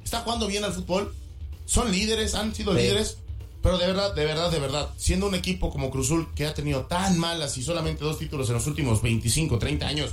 Está 0.02 0.20
jugando 0.20 0.46
bien 0.46 0.64
al 0.64 0.72
fútbol. 0.72 1.14
Son 1.66 1.92
líderes, 1.92 2.34
han 2.34 2.54
sido 2.54 2.74
Sí. 2.74 2.80
líderes. 2.82 3.18
Pero 3.62 3.76
de 3.76 3.86
verdad, 3.86 4.14
de 4.14 4.24
verdad, 4.24 4.50
de 4.50 4.58
verdad, 4.58 4.88
siendo 4.96 5.26
un 5.26 5.34
equipo 5.34 5.70
como 5.70 5.90
Cruz 5.90 6.06
Azul 6.06 6.28
que 6.34 6.46
ha 6.46 6.54
tenido 6.54 6.86
tan 6.86 7.18
malas 7.18 7.58
y 7.58 7.62
solamente 7.62 8.02
dos 8.02 8.18
títulos 8.18 8.48
en 8.48 8.54
los 8.54 8.66
últimos 8.66 9.02
25, 9.02 9.58
30 9.58 9.86
años, 9.86 10.12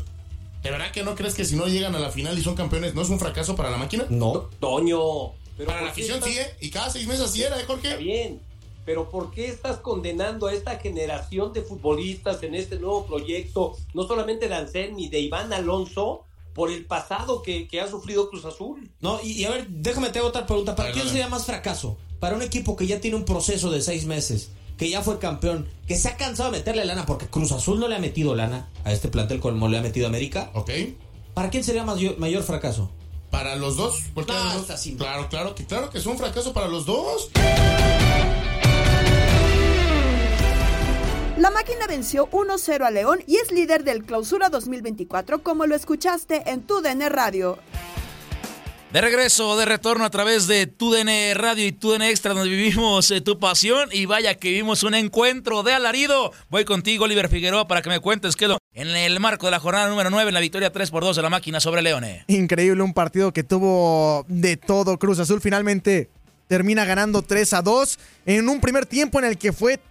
¿de 0.63 0.71
verdad 0.71 0.91
que 0.91 1.03
no 1.03 1.15
crees 1.15 1.33
que 1.35 1.45
si 1.45 1.55
no 1.55 1.67
llegan 1.67 1.95
a 1.95 1.99
la 1.99 2.09
final 2.11 2.37
y 2.37 2.43
son 2.43 2.55
campeones, 2.55 2.93
no 2.95 3.01
es 3.01 3.09
un 3.09 3.19
fracaso 3.19 3.55
para 3.55 3.69
la 3.69 3.77
máquina? 3.77 4.05
No. 4.09 4.49
Toño. 4.59 5.33
pero 5.57 5.67
Para 5.67 5.79
¿por 5.79 5.87
la 5.87 5.93
qué 5.93 6.01
afición 6.01 6.17
estás- 6.19 6.31
sí, 6.33 6.39
¿eh? 6.39 6.55
Y 6.61 6.69
cada 6.69 6.89
seis 6.89 7.07
meses 7.07 7.25
así 7.25 7.41
era, 7.43 7.57
¿eh, 7.57 7.61
Está 7.61 7.73
Jorge? 7.73 7.97
bien, 7.97 8.41
pero 8.85 9.09
¿por 9.09 9.31
qué 9.31 9.47
estás 9.47 9.77
condenando 9.77 10.47
a 10.47 10.53
esta 10.53 10.77
generación 10.77 11.51
de 11.53 11.61
futbolistas 11.61 12.41
en 12.43 12.55
este 12.55 12.77
nuevo 12.79 13.05
proyecto, 13.05 13.75
no 13.93 14.07
solamente 14.07 14.47
de 14.47 14.55
Anselmi, 14.55 15.09
de 15.09 15.19
Iván 15.19 15.51
Alonso, 15.53 16.23
por 16.53 16.71
el 16.71 16.85
pasado 16.85 17.41
que, 17.43 17.67
que 17.67 17.81
ha 17.81 17.87
sufrido 17.87 18.29
Cruz 18.29 18.45
Azul? 18.45 18.89
No, 18.99 19.19
y, 19.23 19.33
y 19.33 19.45
a 19.45 19.51
ver, 19.51 19.67
déjame 19.69 20.09
te 20.09 20.19
hago 20.19 20.29
otra 20.29 20.45
pregunta. 20.47 20.75
¿Para 20.75 20.89
ver, 20.89 20.95
quién 20.95 21.07
sería 21.07 21.27
más 21.27 21.45
fracaso? 21.45 21.97
Para 22.19 22.35
un 22.35 22.41
equipo 22.41 22.75
que 22.75 22.87
ya 22.87 22.99
tiene 22.99 23.15
un 23.15 23.25
proceso 23.25 23.69
de 23.69 23.81
seis 23.81 24.05
meses, 24.05 24.49
que 24.77 24.89
ya 24.89 25.01
fue 25.01 25.19
campeón, 25.19 25.67
que 25.87 25.95
se 25.95 26.07
ha 26.07 26.17
cansado 26.17 26.51
de 26.51 26.59
meterle 26.59 26.85
lana, 26.85 27.05
porque 27.05 27.27
Cruz 27.27 27.51
Azul 27.51 27.79
no 27.79 27.87
le 27.87 27.95
ha 27.95 27.99
metido 27.99 28.35
lana 28.35 28.69
a 28.83 28.91
este 28.91 29.07
plantel 29.09 29.39
como 29.39 29.67
le 29.67 29.77
ha 29.77 29.81
metido 29.81 30.07
América. 30.07 30.51
Ok. 30.53 30.69
¿Para 31.33 31.49
quién 31.49 31.63
sería 31.63 31.83
mayor, 31.83 32.17
mayor 32.19 32.43
fracaso? 32.43 32.91
Para 33.31 33.55
los 33.55 33.75
dos. 33.75 34.03
cualquiera 34.13 34.43
No, 34.43 34.53
los 34.55 34.67
dos. 34.67 34.81
Claro, 34.97 35.29
claro, 35.29 35.55
que 35.55 35.65
claro 35.65 35.89
que 35.89 35.97
es 35.97 36.05
un 36.05 36.17
fracaso 36.17 36.53
para 36.53 36.67
los 36.67 36.85
dos. 36.85 37.29
La 41.37 41.51
máquina 41.51 41.85
venció 41.87 42.27
1-0 42.31 42.83
a 42.83 42.89
León 42.89 43.19
y 43.27 43.35
es 43.35 43.51
líder 43.51 43.83
del 43.83 44.03
Clausura 44.03 44.49
2024 44.49 45.43
como 45.43 45.67
lo 45.67 45.75
escuchaste 45.75 46.49
en 46.49 46.63
tu 46.63 46.81
DN 46.81 47.09
Radio. 47.09 47.59
De 48.91 49.01
regreso, 49.01 49.57
de 49.57 49.65
retorno 49.65 50.05
a 50.05 50.09
través 50.09 50.47
de 50.47 50.65
TUDN 50.65 51.35
Radio 51.35 51.67
y 51.67 51.73
TUDN 51.73 52.03
Extra, 52.03 52.33
donde 52.33 52.49
vivimos 52.49 53.11
eh, 53.11 53.19
tu 53.19 53.37
pasión. 53.37 53.89
Y 53.91 54.05
vaya 54.05 54.35
que 54.35 54.47
vivimos 54.47 54.83
un 54.83 54.95
encuentro 54.95 55.61
de 55.61 55.73
alarido. 55.73 56.31
Voy 56.49 56.63
contigo, 56.63 57.03
Oliver 57.03 57.27
Figueroa, 57.27 57.67
para 57.67 57.81
que 57.81 57.89
me 57.89 57.99
cuentes 57.99 58.37
qué 58.37 58.47
lo 58.47 58.59
en 58.73 58.87
el 58.87 59.19
marco 59.19 59.47
de 59.47 59.51
la 59.51 59.59
jornada 59.59 59.89
número 59.89 60.09
9 60.09 60.29
en 60.29 60.33
la 60.33 60.39
victoria 60.39 60.71
3 60.71 60.89
por 60.89 61.03
2 61.03 61.17
de 61.17 61.21
la 61.21 61.29
máquina 61.29 61.59
sobre 61.59 61.81
Leone. 61.81 62.23
Increíble, 62.27 62.81
un 62.81 62.93
partido 62.93 63.33
que 63.33 63.43
tuvo 63.43 64.25
de 64.29 64.55
todo. 64.55 64.97
Cruz 64.97 65.19
Azul 65.19 65.41
finalmente 65.41 66.09
termina 66.47 66.85
ganando 66.85 67.23
3 67.23 67.53
a 67.53 67.61
2 67.61 67.99
en 68.25 68.47
un 68.47 68.61
primer 68.61 68.85
tiempo 68.85 69.19
en 69.19 69.25
el 69.25 69.37
que 69.37 69.51
fue 69.51 69.81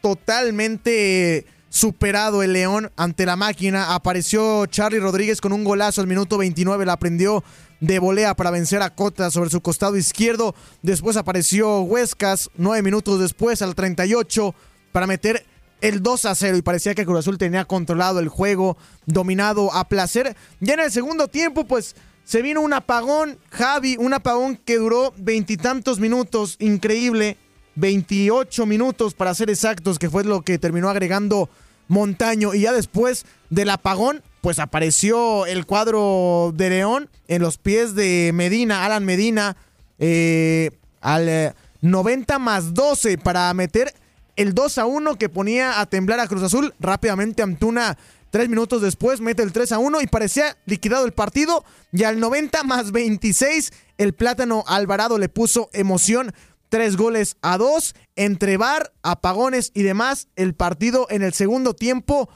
totalmente 0.00 1.44
superado 1.74 2.44
el 2.44 2.52
León 2.52 2.92
ante 2.94 3.26
la 3.26 3.34
máquina. 3.34 3.96
Apareció 3.96 4.64
Charlie 4.66 5.00
Rodríguez 5.00 5.40
con 5.40 5.52
un 5.52 5.64
golazo 5.64 6.00
al 6.00 6.06
minuto 6.06 6.38
29, 6.38 6.86
la 6.86 7.00
prendió 7.00 7.42
de 7.80 7.98
volea 7.98 8.36
para 8.36 8.52
vencer 8.52 8.80
a 8.80 8.94
Cota 8.94 9.28
sobre 9.32 9.50
su 9.50 9.60
costado 9.60 9.96
izquierdo. 9.96 10.54
Después 10.82 11.16
apareció 11.16 11.80
Huescas, 11.80 12.48
nueve 12.54 12.82
minutos 12.82 13.18
después, 13.18 13.60
al 13.60 13.74
38, 13.74 14.54
para 14.92 15.08
meter 15.08 15.44
el 15.80 16.00
2 16.00 16.26
a 16.26 16.36
0 16.36 16.56
y 16.58 16.62
parecía 16.62 16.94
que 16.94 17.04
Cruz 17.04 17.18
Azul 17.18 17.38
tenía 17.38 17.64
controlado 17.64 18.20
el 18.20 18.28
juego, 18.28 18.76
dominado 19.06 19.74
a 19.74 19.88
placer. 19.88 20.36
Ya 20.60 20.74
en 20.74 20.80
el 20.80 20.92
segundo 20.92 21.26
tiempo, 21.26 21.64
pues 21.64 21.96
se 22.22 22.40
vino 22.40 22.60
un 22.60 22.72
apagón, 22.72 23.36
Javi, 23.50 23.96
un 23.98 24.14
apagón 24.14 24.56
que 24.58 24.78
duró 24.78 25.12
veintitantos 25.16 25.98
minutos, 25.98 26.54
increíble, 26.60 27.36
28 27.74 28.64
minutos 28.64 29.14
para 29.14 29.34
ser 29.34 29.50
exactos, 29.50 29.98
que 29.98 30.08
fue 30.08 30.22
lo 30.22 30.42
que 30.42 30.60
terminó 30.60 30.88
agregando 30.88 31.50
Montaño. 31.88 32.54
Y 32.54 32.62
ya 32.62 32.72
después 32.72 33.26
del 33.50 33.70
apagón, 33.70 34.22
pues 34.40 34.58
apareció 34.58 35.46
el 35.46 35.66
cuadro 35.66 36.52
de 36.54 36.70
León 36.70 37.08
en 37.28 37.42
los 37.42 37.58
pies 37.58 37.94
de 37.94 38.30
Medina, 38.34 38.84
Alan 38.84 39.04
Medina, 39.04 39.56
eh, 39.98 40.70
al 41.00 41.54
90 41.80 42.34
eh, 42.34 42.38
más 42.38 42.74
12 42.74 43.18
para 43.18 43.52
meter 43.54 43.94
el 44.36 44.54
2 44.54 44.78
a 44.78 44.86
1 44.86 45.16
que 45.16 45.28
ponía 45.28 45.80
a 45.80 45.86
temblar 45.86 46.20
a 46.20 46.26
Cruz 46.26 46.42
Azul. 46.42 46.74
Rápidamente 46.80 47.42
Antuna, 47.42 47.96
tres 48.30 48.48
minutos 48.48 48.82
después, 48.82 49.20
mete 49.20 49.42
el 49.42 49.52
3 49.52 49.72
a 49.72 49.78
1 49.78 50.00
y 50.00 50.06
parecía 50.06 50.56
liquidado 50.66 51.06
el 51.06 51.12
partido. 51.12 51.64
Y 51.92 52.04
al 52.04 52.20
90 52.20 52.64
más 52.64 52.92
26, 52.92 53.72
el 53.98 54.12
plátano 54.12 54.64
Alvarado 54.66 55.18
le 55.18 55.28
puso 55.28 55.70
emoción. 55.72 56.34
Tres 56.74 56.96
goles 56.96 57.36
a 57.40 57.56
dos, 57.56 57.94
entre 58.16 58.56
bar, 58.56 58.92
apagones 59.04 59.70
y 59.74 59.84
demás. 59.84 60.26
El 60.34 60.54
partido 60.54 61.06
en 61.08 61.22
el 61.22 61.32
segundo 61.32 61.74
tiempo 61.74 62.28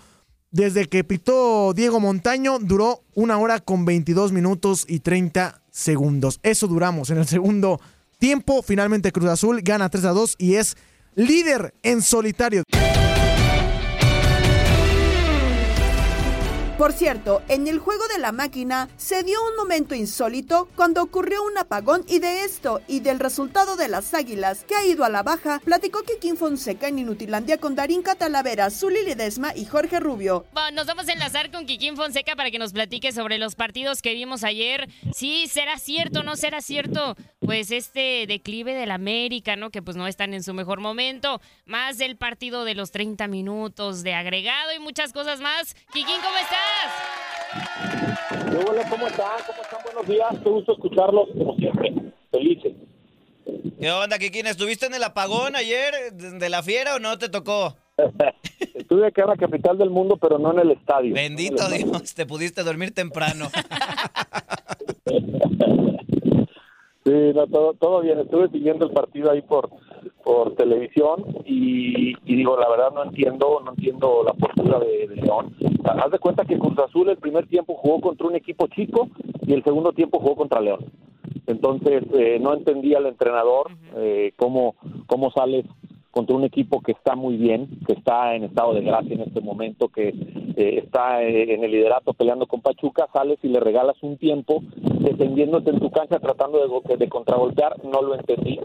desde 0.52 0.86
que 0.86 1.02
pitó 1.02 1.72
Diego 1.74 1.98
Montaño, 1.98 2.60
duró 2.60 3.02
una 3.16 3.36
hora 3.38 3.58
con 3.58 3.84
22 3.84 4.30
minutos 4.30 4.84
y 4.86 5.00
30 5.00 5.60
segundos. 5.72 6.38
Eso 6.44 6.68
duramos 6.68 7.10
en 7.10 7.18
el 7.18 7.26
segundo 7.26 7.80
tiempo. 8.20 8.62
Finalmente 8.62 9.10
Cruz 9.10 9.28
Azul 9.28 9.60
gana 9.60 9.88
3 9.88 10.04
a 10.04 10.10
2 10.10 10.36
y 10.38 10.54
es 10.54 10.76
líder 11.16 11.74
en 11.82 12.00
solitario. 12.00 12.62
Por 16.78 16.92
cierto, 16.92 17.42
en 17.48 17.66
el 17.66 17.80
juego 17.80 18.06
de 18.06 18.20
la 18.20 18.30
máquina 18.30 18.88
se 18.96 19.24
dio 19.24 19.36
un 19.50 19.56
momento 19.56 19.96
insólito 19.96 20.68
cuando 20.76 21.02
ocurrió 21.02 21.42
un 21.42 21.58
apagón 21.58 22.04
y 22.06 22.20
de 22.20 22.42
esto 22.42 22.82
y 22.86 23.00
del 23.00 23.18
resultado 23.18 23.74
de 23.74 23.88
las 23.88 24.14
águilas 24.14 24.62
que 24.62 24.76
ha 24.76 24.86
ido 24.86 25.04
a 25.04 25.08
la 25.08 25.24
baja, 25.24 25.60
platicó 25.64 26.04
Kikín 26.04 26.36
Fonseca 26.36 26.86
en 26.86 27.00
Inutilandia 27.00 27.58
con 27.58 27.74
Darín 27.74 28.02
Catalavera, 28.02 28.70
Zuli 28.70 29.02
Ledesma 29.04 29.56
y 29.56 29.64
Jorge 29.64 29.98
Rubio. 29.98 30.46
Bueno, 30.52 30.76
nos 30.76 30.86
vamos 30.86 31.08
a 31.08 31.12
enlazar 31.12 31.50
con 31.50 31.66
Kikín 31.66 31.96
Fonseca 31.96 32.36
para 32.36 32.52
que 32.52 32.60
nos 32.60 32.72
platique 32.72 33.10
sobre 33.10 33.38
los 33.38 33.56
partidos 33.56 34.00
que 34.00 34.14
vimos 34.14 34.44
ayer. 34.44 34.88
Sí, 35.12 35.48
será 35.48 35.78
cierto, 35.78 36.22
no 36.22 36.36
será 36.36 36.60
cierto, 36.60 37.16
pues 37.40 37.72
este 37.72 38.26
declive 38.28 38.74
del 38.74 38.92
América, 38.92 39.56
¿no? 39.56 39.70
Que 39.70 39.82
pues 39.82 39.96
no 39.96 40.06
están 40.06 40.32
en 40.32 40.44
su 40.44 40.54
mejor 40.54 40.78
momento, 40.78 41.40
más 41.66 41.98
del 41.98 42.16
partido 42.16 42.64
de 42.64 42.76
los 42.76 42.92
30 42.92 43.26
minutos 43.26 44.04
de 44.04 44.14
agregado 44.14 44.72
y 44.76 44.78
muchas 44.78 45.12
cosas 45.12 45.40
más. 45.40 45.74
Kikín, 45.92 46.20
¿cómo 46.22 46.36
estás? 46.36 46.67
Hola, 48.68 48.88
¿cómo 48.90 49.06
están? 49.06 49.26
¿Cómo 49.46 49.62
están? 49.62 49.80
Buenos 49.84 50.06
días. 50.06 50.28
Qué 50.42 50.50
gusto 50.50 50.72
escucharlos, 50.72 51.28
como 51.36 51.54
siempre. 51.56 51.94
Felices. 52.30 52.72
¿Qué 53.80 53.90
onda, 53.90 54.18
Kikín? 54.18 54.46
¿Estuviste 54.46 54.86
en 54.86 54.94
el 54.94 55.04
apagón 55.04 55.56
ayer 55.56 56.12
de 56.12 56.48
la 56.48 56.62
fiera 56.62 56.96
o 56.96 56.98
no 56.98 57.16
te 57.18 57.28
tocó? 57.28 57.76
Estuve 58.74 59.06
acá 59.06 59.22
en 59.22 59.28
la 59.28 59.36
capital 59.36 59.78
del 59.78 59.90
mundo, 59.90 60.16
pero 60.16 60.38
no 60.38 60.52
en 60.52 60.60
el 60.60 60.70
estadio. 60.72 61.14
Bendito 61.14 61.68
Dios, 61.68 62.14
te 62.14 62.26
pudiste 62.26 62.62
dormir 62.62 62.94
temprano. 62.94 63.50
sí, 67.08 67.32
no, 67.34 67.46
todo, 67.46 67.74
todo 67.74 68.00
bien. 68.02 68.18
Estuve 68.18 68.48
siguiendo 68.50 68.86
el 68.86 68.92
partido 68.92 69.30
ahí 69.30 69.42
por, 69.42 69.70
por 70.22 70.54
televisión 70.56 71.24
y, 71.44 72.14
digo, 72.24 72.58
la 72.58 72.68
verdad 72.68 72.92
no 72.94 73.04
entiendo, 73.04 73.60
no 73.64 73.70
entiendo 73.70 74.22
la 74.24 74.32
postura 74.34 74.78
de, 74.80 75.08
León. 75.16 75.54
Haz 75.84 76.10
de 76.10 76.18
cuenta 76.18 76.44
que 76.44 76.58
Cruz 76.58 76.78
Azul 76.78 77.08
el 77.08 77.16
primer 77.16 77.46
tiempo 77.46 77.74
jugó 77.74 78.00
contra 78.00 78.26
un 78.26 78.36
equipo 78.36 78.66
chico 78.68 79.08
y 79.46 79.54
el 79.54 79.64
segundo 79.64 79.92
tiempo 79.92 80.20
jugó 80.20 80.36
contra 80.36 80.60
León. 80.60 80.84
Entonces 81.46 82.02
eh, 82.12 82.38
no 82.40 82.52
entendía 82.52 82.98
el 82.98 83.06
entrenador 83.06 83.68
eh, 83.96 84.32
cómo, 84.36 84.74
cómo 85.06 85.30
sales 85.30 85.64
contra 86.10 86.36
un 86.36 86.44
equipo 86.44 86.82
que 86.82 86.92
está 86.92 87.14
muy 87.14 87.36
bien, 87.36 87.68
que 87.86 87.94
está 87.94 88.34
en 88.34 88.44
estado 88.44 88.74
de 88.74 88.82
gracia 88.82 89.14
en 89.14 89.22
este 89.22 89.40
momento, 89.40 89.88
que 89.88 90.12
eh, 90.58 90.82
está 90.84 91.22
en 91.22 91.62
el 91.62 91.70
liderato 91.70 92.14
peleando 92.14 92.46
con 92.46 92.60
Pachuca, 92.60 93.06
sales 93.12 93.38
y 93.44 93.48
le 93.48 93.60
regalas 93.60 93.94
un 94.02 94.16
tiempo 94.16 94.60
defendiéndote 94.74 95.70
en 95.70 95.78
tu 95.78 95.88
cancha 95.92 96.18
tratando 96.18 96.58
de, 96.58 96.96
de 96.96 97.08
contragolpear, 97.08 97.84
no 97.84 98.02
lo 98.02 98.16
entendí. 98.16 98.58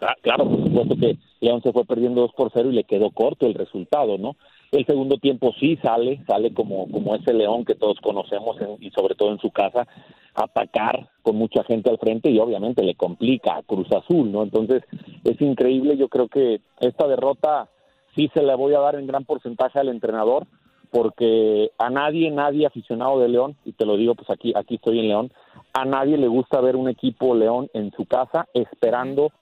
Ah, 0.00 0.14
claro, 0.22 0.48
por 0.48 0.62
supuesto 0.62 0.94
que 0.94 1.16
León 1.40 1.62
se 1.62 1.72
fue 1.72 1.84
perdiendo 1.84 2.20
2 2.20 2.30
por 2.36 2.52
0 2.54 2.70
y 2.70 2.74
le 2.74 2.84
quedó 2.84 3.10
corto 3.10 3.44
el 3.44 3.54
resultado, 3.54 4.18
¿no? 4.18 4.36
El 4.70 4.86
segundo 4.86 5.16
tiempo 5.16 5.52
sí 5.58 5.76
sale, 5.82 6.22
sale 6.28 6.54
como, 6.54 6.88
como 6.88 7.16
ese 7.16 7.34
León 7.34 7.64
que 7.64 7.74
todos 7.74 7.98
conocemos 8.00 8.56
y 8.78 8.90
sobre 8.90 9.16
todo 9.16 9.32
en 9.32 9.40
su 9.40 9.50
casa, 9.50 9.88
atacar 10.32 11.08
con 11.22 11.34
mucha 11.34 11.64
gente 11.64 11.90
al 11.90 11.98
frente 11.98 12.30
y 12.30 12.38
obviamente 12.38 12.84
le 12.84 12.94
complica 12.94 13.56
a 13.56 13.62
Cruz 13.64 13.90
Azul, 13.90 14.30
¿no? 14.30 14.44
Entonces 14.44 14.84
es 15.24 15.40
increíble, 15.40 15.96
yo 15.96 16.08
creo 16.08 16.28
que 16.28 16.60
esta 16.78 17.08
derrota 17.08 17.68
sí 18.14 18.30
se 18.32 18.42
la 18.42 18.54
voy 18.54 18.74
a 18.74 18.80
dar 18.80 18.94
en 18.94 19.08
gran 19.08 19.24
porcentaje 19.24 19.80
al 19.80 19.88
entrenador 19.88 20.46
porque 20.90 21.70
a 21.78 21.90
nadie, 21.90 22.30
nadie 22.30 22.66
aficionado 22.66 23.20
de 23.20 23.28
León, 23.28 23.56
y 23.64 23.72
te 23.72 23.86
lo 23.86 23.96
digo 23.96 24.14
pues 24.14 24.30
aquí, 24.30 24.52
aquí 24.56 24.76
estoy 24.76 25.00
en 25.00 25.08
León, 25.08 25.32
a 25.72 25.84
nadie 25.84 26.16
le 26.16 26.28
gusta 26.28 26.60
ver 26.60 26.76
un 26.76 26.88
equipo 26.88 27.34
León 27.34 27.68
en 27.74 27.92
su 27.92 28.06
casa 28.06 28.48
esperando 28.54 29.32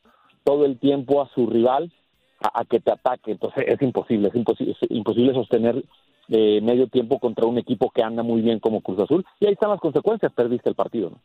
todo 0.45 0.65
el 0.65 0.79
tiempo 0.79 1.23
a 1.23 1.29
su 1.35 1.47
rival 1.47 1.93
a, 2.41 2.65
que 2.65 2.81
te 2.81 2.93
ataque. 2.93 3.33
Entonces 3.33 3.65
es 3.67 3.81
imposible, 3.83 4.29
es 4.29 4.35
imposible, 4.35 4.77
es 4.81 4.91
imposible 4.91 5.35
sostener 5.35 5.85
eh, 6.29 6.61
medio 6.63 6.89
tiempo 6.89 7.19
contra 7.19 7.47
un 7.47 7.59
equipo 7.59 7.91
que 7.91 8.03
anda 8.03 8.23
muy 8.23 8.41
bien 8.41 8.59
como 8.59 8.81
Cruz 8.81 9.01
Azul. 9.01 9.25
Y 9.41 9.47
ahí 9.47 9.53
están 9.53 9.71
las 9.71 9.81
consecuencias, 9.81 10.33
perdiste 10.33 10.69
el 10.69 10.75
partido. 10.75 11.11
¿no? 11.11 11.21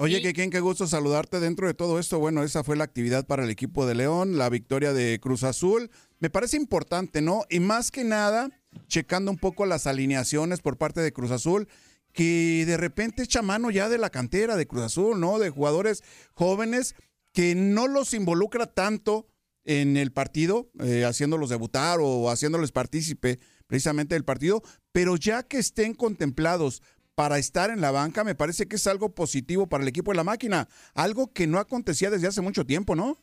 Oye, 0.00 0.22
que 0.22 0.32
qué 0.32 0.60
gusto 0.60 0.86
saludarte 0.86 1.40
dentro 1.40 1.66
de 1.66 1.74
todo 1.74 1.98
esto. 1.98 2.18
Bueno, 2.18 2.42
esa 2.42 2.64
fue 2.64 2.74
la 2.74 2.84
actividad 2.84 3.26
para 3.26 3.44
el 3.44 3.50
equipo 3.50 3.84
de 3.84 3.94
León, 3.94 4.38
la 4.38 4.48
victoria 4.48 4.94
de 4.94 5.20
Cruz 5.20 5.44
Azul. 5.44 5.90
Me 6.20 6.30
parece 6.30 6.56
importante, 6.56 7.20
¿no? 7.20 7.42
Y 7.50 7.60
más 7.60 7.90
que 7.90 8.02
nada, 8.02 8.48
checando 8.90 9.30
un 9.30 9.38
poco 9.38 9.64
las 9.64 9.86
alineaciones 9.86 10.60
por 10.60 10.76
parte 10.76 11.00
de 11.00 11.12
Cruz 11.12 11.30
Azul, 11.30 11.66
que 12.12 12.64
de 12.66 12.76
repente 12.76 13.22
echa 13.22 13.40
mano 13.40 13.70
ya 13.70 13.88
de 13.88 13.96
la 13.96 14.10
cantera 14.10 14.56
de 14.56 14.66
Cruz 14.66 14.82
Azul, 14.82 15.18
¿no? 15.18 15.38
De 15.38 15.48
jugadores 15.48 16.02
jóvenes 16.34 16.94
que 17.32 17.54
no 17.54 17.86
los 17.88 18.12
involucra 18.12 18.66
tanto 18.66 19.26
en 19.64 19.96
el 19.96 20.12
partido, 20.12 20.68
eh, 20.80 21.04
haciéndolos 21.04 21.48
debutar 21.48 21.98
o 22.02 22.28
haciéndoles 22.28 22.72
partícipe 22.72 23.38
precisamente 23.66 24.14
del 24.14 24.24
partido, 24.24 24.62
pero 24.92 25.16
ya 25.16 25.44
que 25.44 25.58
estén 25.58 25.94
contemplados 25.94 26.82
para 27.14 27.38
estar 27.38 27.70
en 27.70 27.80
la 27.80 27.90
banca, 27.90 28.24
me 28.24 28.34
parece 28.34 28.66
que 28.66 28.76
es 28.76 28.86
algo 28.86 29.14
positivo 29.14 29.68
para 29.68 29.82
el 29.82 29.88
equipo 29.88 30.10
de 30.10 30.16
la 30.16 30.24
máquina, 30.24 30.66
algo 30.94 31.32
que 31.32 31.46
no 31.46 31.58
acontecía 31.58 32.10
desde 32.10 32.26
hace 32.26 32.40
mucho 32.40 32.64
tiempo, 32.64 32.96
¿no? 32.96 33.16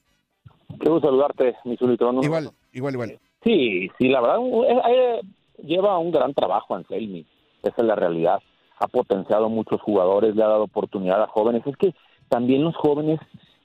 Quiero 0.80 1.02
saludarte, 1.02 1.56
mi 1.66 1.78
Igual, 2.24 2.52
igual, 2.72 2.94
igual. 2.94 3.20
Sí, 3.44 3.90
sí, 3.98 4.08
la 4.10 4.22
verdad, 4.22 4.38
eh, 4.70 5.22
lleva 5.64 5.98
un 5.98 6.12
gran 6.12 6.34
trabajo 6.34 6.76
Anselmi, 6.76 7.26
esa 7.64 7.76
es 7.78 7.86
la 7.86 7.96
realidad. 7.96 8.40
Ha 8.80 8.88
potenciado 8.88 9.50
muchos 9.50 9.82
jugadores, 9.82 10.36
le 10.36 10.44
ha 10.44 10.48
dado 10.48 10.64
oportunidad 10.64 11.24
a 11.24 11.28
jóvenes. 11.28 11.66
Es 11.66 11.76
que 11.78 11.96
también 12.30 12.64
los 12.64 12.76
jóvenes 12.76 13.20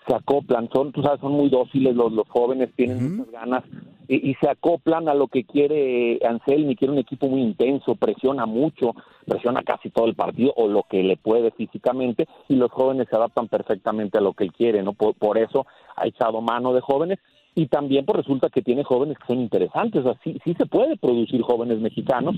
se 0.07 0.15
acoplan, 0.15 0.69
son, 0.73 0.93
tú 0.93 1.03
sabes, 1.03 1.21
son 1.21 1.33
muy 1.33 1.49
dóciles 1.49 1.95
los, 1.95 2.13
los 2.13 2.29
jóvenes, 2.29 2.71
tienen 2.75 3.17
muchas 3.17 3.33
ganas 3.33 3.65
y, 4.09 4.35
se 4.35 4.49
acoplan 4.49 5.09
a 5.09 5.15
lo 5.15 5.29
que 5.29 5.45
quiere 5.45 6.19
Anselmi, 6.27 6.77
quiere 6.77 6.93
un 6.93 6.99
equipo 6.99 7.29
muy 7.29 7.41
intenso, 7.41 7.95
presiona 7.95 8.47
mucho, 8.47 8.95
presiona 9.27 9.63
casi 9.63 9.91
todo 9.91 10.07
el 10.07 10.15
partido 10.15 10.53
o 10.57 10.69
lo 10.69 10.83
que 10.83 11.03
le 11.03 11.17
puede 11.17 11.51
físicamente 11.53 12.27
y 12.49 12.57
los 12.57 12.71
jóvenes 12.71 13.07
se 13.09 13.17
adaptan 13.17 13.49
perfectamente 13.49 14.19
a 14.19 14.21
lo 14.21 14.33
que 14.35 14.45
él 14.45 14.53
quiere, 14.53 14.83
¿no? 14.83 14.93
Por, 14.93 15.39
eso 15.39 15.67
ha 15.97 16.07
echado 16.07 16.41
mano 16.41 16.73
de 16.75 16.81
jóvenes 16.81 17.19
y 17.55 17.67
también 17.67 18.05
pues 18.05 18.19
resulta 18.19 18.49
que 18.49 18.63
tiene 18.63 18.85
jóvenes 18.85 19.19
que 19.19 19.27
son 19.27 19.41
interesantes, 19.41 20.01
o 20.01 20.13
sea, 20.13 20.21
sí, 20.25 20.39
sí 20.45 20.55
se 20.55 20.67
puede 20.67 20.97
producir 20.97 21.43
jóvenes 21.43 21.79
mexicanos, 21.79 22.37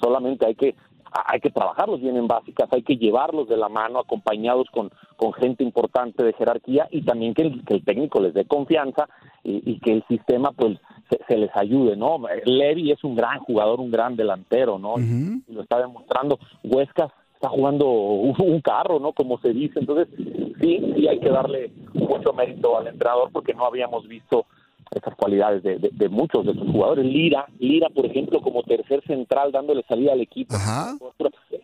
solamente 0.00 0.46
hay 0.46 0.54
que 0.54 0.74
hay 1.28 1.40
que 1.40 1.50
trabajarlos 1.50 2.00
bien 2.00 2.16
en 2.16 2.26
básicas, 2.26 2.68
hay 2.72 2.82
que 2.82 2.96
llevarlos 2.96 3.48
de 3.48 3.56
la 3.56 3.68
mano 3.68 3.98
acompañados 3.98 4.68
con, 4.70 4.90
con 5.16 5.32
gente 5.32 5.62
importante 5.64 6.22
de 6.22 6.34
jerarquía 6.34 6.88
y 6.90 7.02
también 7.02 7.32
que 7.32 7.42
el, 7.42 7.64
que 7.64 7.74
el 7.74 7.84
técnico 7.84 8.20
les 8.20 8.34
dé 8.34 8.44
confianza 8.44 9.08
y, 9.42 9.62
y 9.70 9.78
que 9.78 9.92
el 9.92 10.04
sistema 10.08 10.52
pues 10.52 10.78
se, 11.08 11.18
se 11.26 11.38
les 11.38 11.50
ayude, 11.56 11.96
¿no? 11.96 12.20
Levy 12.44 12.90
es 12.92 13.02
un 13.04 13.14
gran 13.14 13.38
jugador, 13.40 13.80
un 13.80 13.90
gran 13.90 14.16
delantero, 14.16 14.78
¿no? 14.78 14.98
Y 14.98 15.52
lo 15.52 15.62
está 15.62 15.78
demostrando. 15.78 16.38
Huescas 16.64 17.12
está 17.36 17.48
jugando 17.48 17.86
un, 17.88 18.60
carro, 18.60 18.98
¿no? 18.98 19.12
Como 19.12 19.38
se 19.38 19.52
dice. 19.52 19.78
Entonces, 19.78 20.08
sí, 20.60 20.80
sí 20.96 21.06
hay 21.08 21.20
que 21.20 21.28
darle 21.30 21.70
mucho 21.94 22.32
mérito 22.32 22.76
al 22.76 22.88
entrenador 22.88 23.30
porque 23.32 23.54
no 23.54 23.64
habíamos 23.66 24.08
visto 24.08 24.46
esas 24.90 25.14
cualidades 25.16 25.62
de, 25.62 25.78
de- 25.78 25.90
de 25.92 26.08
muchos 26.08 26.46
de 26.46 26.54
sus 26.54 26.70
jugadores. 26.70 27.04
Lira, 27.04 27.46
Lira, 27.58 27.88
por 27.90 28.06
ejemplo, 28.06 28.40
como 28.40 28.62
tercer 28.62 29.02
central 29.06 29.52
dándole 29.52 29.82
salida 29.88 30.12
al 30.12 30.20
equipo. 30.20 30.54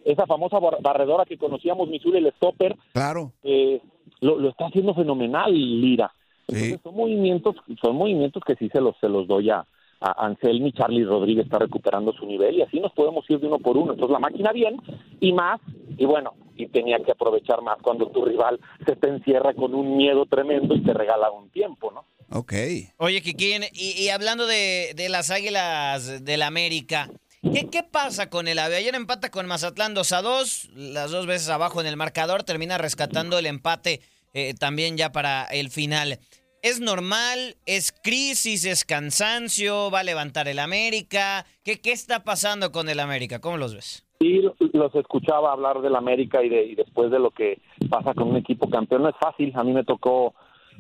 Esa 0.04 0.26
famosa 0.26 0.58
bar- 0.58 0.78
barredora 0.82 1.24
que 1.24 1.38
conocíamos, 1.38 1.88
Missouri, 1.88 2.18
el 2.18 2.32
stopper, 2.32 2.76
Claro. 2.92 3.32
eh, 3.44 3.80
lo, 4.20 4.38
lo 4.38 4.48
está 4.50 4.66
haciendo 4.66 4.94
fenomenal 4.94 5.52
Lira. 5.54 6.12
Entonces 6.48 6.80
son 6.82 6.96
movimientos, 6.96 7.56
son 7.80 7.96
movimientos 7.96 8.42
que 8.44 8.56
sí 8.56 8.68
se 8.70 8.80
los, 8.80 8.96
se 9.00 9.08
los 9.08 9.26
doy 9.26 9.48
a, 9.50 9.64
a 10.02 10.26
Anselmi, 10.26 10.72
Charlie 10.72 11.04
Rodríguez 11.04 11.44
está 11.44 11.58
recuperando 11.58 12.12
su 12.12 12.26
nivel 12.26 12.56
y 12.56 12.62
así 12.62 12.80
nos 12.80 12.92
podemos 12.92 13.24
ir 13.30 13.38
de 13.40 13.46
uno 13.46 13.58
por 13.58 13.76
uno. 13.76 13.92
Entonces 13.92 14.12
la 14.12 14.18
máquina 14.18 14.52
bien 14.52 14.76
y 15.20 15.32
más, 15.32 15.60
y 15.96 16.04
bueno, 16.04 16.34
y 16.56 16.66
tenía 16.68 16.98
que 16.98 17.12
aprovechar 17.12 17.62
más 17.62 17.78
cuando 17.82 18.08
tu 18.08 18.24
rival 18.24 18.60
se 18.86 18.96
te 18.96 19.08
encierra 19.08 19.54
con 19.54 19.74
un 19.74 19.96
miedo 19.96 20.26
tremendo 20.26 20.74
y 20.74 20.82
te 20.82 20.92
regala 20.92 21.30
un 21.30 21.48
tiempo, 21.50 21.92
¿no? 21.92 22.04
Ok. 22.30 22.52
Oye, 22.96 23.20
Kikín, 23.22 23.62
y, 23.72 24.02
y 24.02 24.08
hablando 24.08 24.46
de, 24.46 24.92
de 24.96 25.08
las 25.08 25.30
Águilas 25.30 26.24
del 26.24 26.42
América, 26.42 27.10
¿qué, 27.42 27.68
¿qué 27.70 27.82
pasa 27.82 28.30
con 28.30 28.48
el 28.48 28.58
AVE? 28.58 28.76
Ayer 28.76 28.94
empata 28.94 29.30
con 29.30 29.46
Mazatlán 29.46 29.94
2 29.94 30.12
a 30.12 30.22
2, 30.22 30.70
las 30.74 31.10
dos 31.10 31.26
veces 31.26 31.48
abajo 31.50 31.80
en 31.80 31.86
el 31.86 31.96
marcador, 31.96 32.42
termina 32.42 32.78
rescatando 32.78 33.38
el 33.38 33.46
empate 33.46 34.00
eh, 34.34 34.54
también 34.54 34.96
ya 34.96 35.12
para 35.12 35.44
el 35.44 35.68
final. 35.70 36.18
¿Es 36.62 36.80
normal? 36.80 37.56
¿Es 37.66 37.90
crisis? 37.90 38.64
¿Es 38.64 38.84
cansancio? 38.84 39.90
¿Va 39.90 40.00
a 40.00 40.04
levantar 40.04 40.46
el 40.46 40.60
América? 40.60 41.44
¿Qué, 41.64 41.80
qué 41.80 41.90
está 41.90 42.22
pasando 42.22 42.70
con 42.70 42.88
el 42.88 43.00
América? 43.00 43.40
¿Cómo 43.40 43.56
los 43.56 43.74
ves? 43.74 44.06
Sí, 44.20 44.40
los 44.72 44.94
escuchaba 44.94 45.52
hablar 45.52 45.80
del 45.80 45.96
América 45.96 46.40
y, 46.44 46.48
de, 46.48 46.64
y 46.64 46.74
después 46.76 47.10
de 47.10 47.18
lo 47.18 47.32
que 47.32 47.60
pasa 47.90 48.14
con 48.14 48.28
un 48.28 48.36
equipo 48.36 48.70
campeón. 48.70 49.02
No 49.02 49.08
es 49.08 49.16
fácil, 49.20 49.52
a 49.56 49.64
mí 49.64 49.72
me 49.72 49.82
tocó 49.82 50.34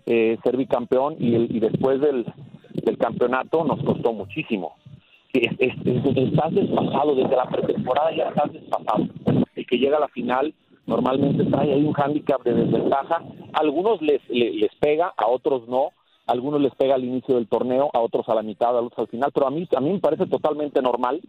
eh, 0.06 0.38
ser 0.44 0.56
bicampeón 0.56 1.16
y, 1.18 1.34
el- 1.34 1.56
y 1.56 1.58
después 1.58 2.00
del, 2.00 2.24
del 2.74 2.96
campeonato 2.98 3.64
nos 3.64 3.82
costó 3.84 4.12
muchísimo. 4.12 4.76
Es- 5.32 5.50
es- 5.58 5.74
es- 5.84 6.16
estás 6.28 6.54
desfasado, 6.54 7.16
desde 7.16 7.34
la 7.36 7.48
pretemporada 7.48 8.14
ya 8.16 8.28
estás 8.28 8.52
desfasado. 8.52 9.08
El 9.56 9.66
que 9.66 9.78
llega 9.78 9.96
a 9.96 10.00
la 10.00 10.08
final 10.08 10.54
normalmente 10.86 11.44
trae 11.44 11.72
ahí 11.72 11.84
un 11.84 11.92
hándicap 11.92 12.42
de 12.42 12.54
desventaja. 12.54 13.22
A 13.52 13.60
algunos 13.60 14.00
les, 14.02 14.20
le- 14.28 14.52
les 14.52 14.74
pega, 14.76 15.12
a 15.16 15.28
otros 15.28 15.68
no. 15.68 15.90
A 16.26 16.32
algunos 16.32 16.60
les 16.60 16.72
pega 16.76 16.94
al 16.94 17.04
inicio 17.04 17.34
del 17.34 17.48
torneo, 17.48 17.90
a 17.92 17.98
otros 18.00 18.28
a 18.28 18.34
la 18.34 18.42
mitad, 18.42 18.76
a 18.76 18.80
otros 18.80 18.98
al 19.00 19.08
final. 19.08 19.30
Pero 19.34 19.46
a 19.48 19.50
mí, 19.50 19.66
a 19.76 19.80
mí 19.80 19.90
me 19.92 19.98
parece 19.98 20.26
totalmente 20.26 20.80
normal. 20.80 21.20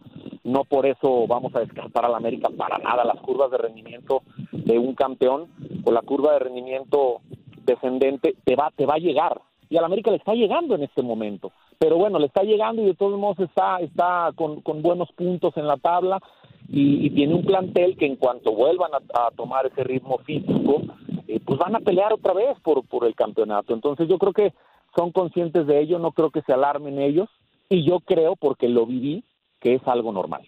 No 0.44 0.64
por 0.64 0.86
eso 0.86 1.26
vamos 1.26 1.54
a 1.56 1.60
descartar 1.60 2.04
al 2.04 2.14
América 2.14 2.48
para 2.56 2.78
nada. 2.78 3.04
Las 3.04 3.20
curvas 3.20 3.50
de 3.50 3.58
rendimiento 3.58 4.22
de 4.52 4.78
un 4.78 4.94
campeón 4.94 5.48
o 5.84 5.90
la 5.90 6.02
curva 6.02 6.32
de 6.34 6.38
rendimiento 6.40 7.20
descendente 7.64 8.34
te 8.44 8.54
va, 8.56 8.70
te 8.76 8.86
va 8.86 8.94
a 8.94 8.98
llegar. 8.98 9.40
Y 9.70 9.76
al 9.78 9.84
América 9.84 10.10
le 10.10 10.18
está 10.18 10.34
llegando 10.34 10.74
en 10.74 10.82
este 10.84 11.02
momento. 11.02 11.50
Pero 11.78 11.96
bueno, 11.96 12.18
le 12.18 12.26
está 12.26 12.42
llegando 12.44 12.82
y 12.82 12.86
de 12.86 12.94
todos 12.94 13.18
modos 13.18 13.40
está, 13.40 13.78
está 13.78 14.30
con, 14.36 14.60
con 14.60 14.80
buenos 14.82 15.10
puntos 15.12 15.56
en 15.56 15.66
la 15.66 15.76
tabla 15.76 16.20
y, 16.68 17.06
y 17.06 17.10
tiene 17.10 17.34
un 17.34 17.44
plantel 17.44 17.96
que 17.96 18.06
en 18.06 18.16
cuanto 18.16 18.52
vuelvan 18.52 18.90
a, 18.94 19.26
a 19.26 19.30
tomar 19.32 19.66
ese 19.66 19.84
ritmo 19.84 20.18
físico, 20.18 20.82
eh, 21.28 21.40
pues 21.44 21.58
van 21.58 21.76
a 21.76 21.80
pelear 21.80 22.12
otra 22.12 22.32
vez 22.32 22.58
por, 22.62 22.86
por 22.86 23.06
el 23.06 23.14
campeonato. 23.14 23.74
Entonces 23.74 24.08
yo 24.08 24.18
creo 24.18 24.32
que 24.32 24.52
son 24.96 25.12
conscientes 25.12 25.66
de 25.66 25.80
ello, 25.80 25.98
no 25.98 26.12
creo 26.12 26.30
que 26.30 26.42
se 26.42 26.52
alarmen 26.52 26.98
ellos 26.98 27.28
y 27.68 27.84
yo 27.84 28.00
creo, 28.00 28.36
porque 28.36 28.68
lo 28.68 28.86
viví, 28.86 29.24
que 29.60 29.74
es 29.74 29.82
algo 29.86 30.12
normal. 30.12 30.42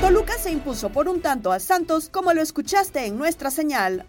Toluca 0.00 0.34
se 0.34 0.52
impuso 0.52 0.90
por 0.90 1.08
un 1.08 1.20
tanto 1.20 1.52
a 1.52 1.58
Santos, 1.58 2.08
como 2.08 2.32
lo 2.32 2.40
escuchaste 2.40 3.06
en 3.06 3.18
nuestra 3.18 3.50
señal. 3.50 4.04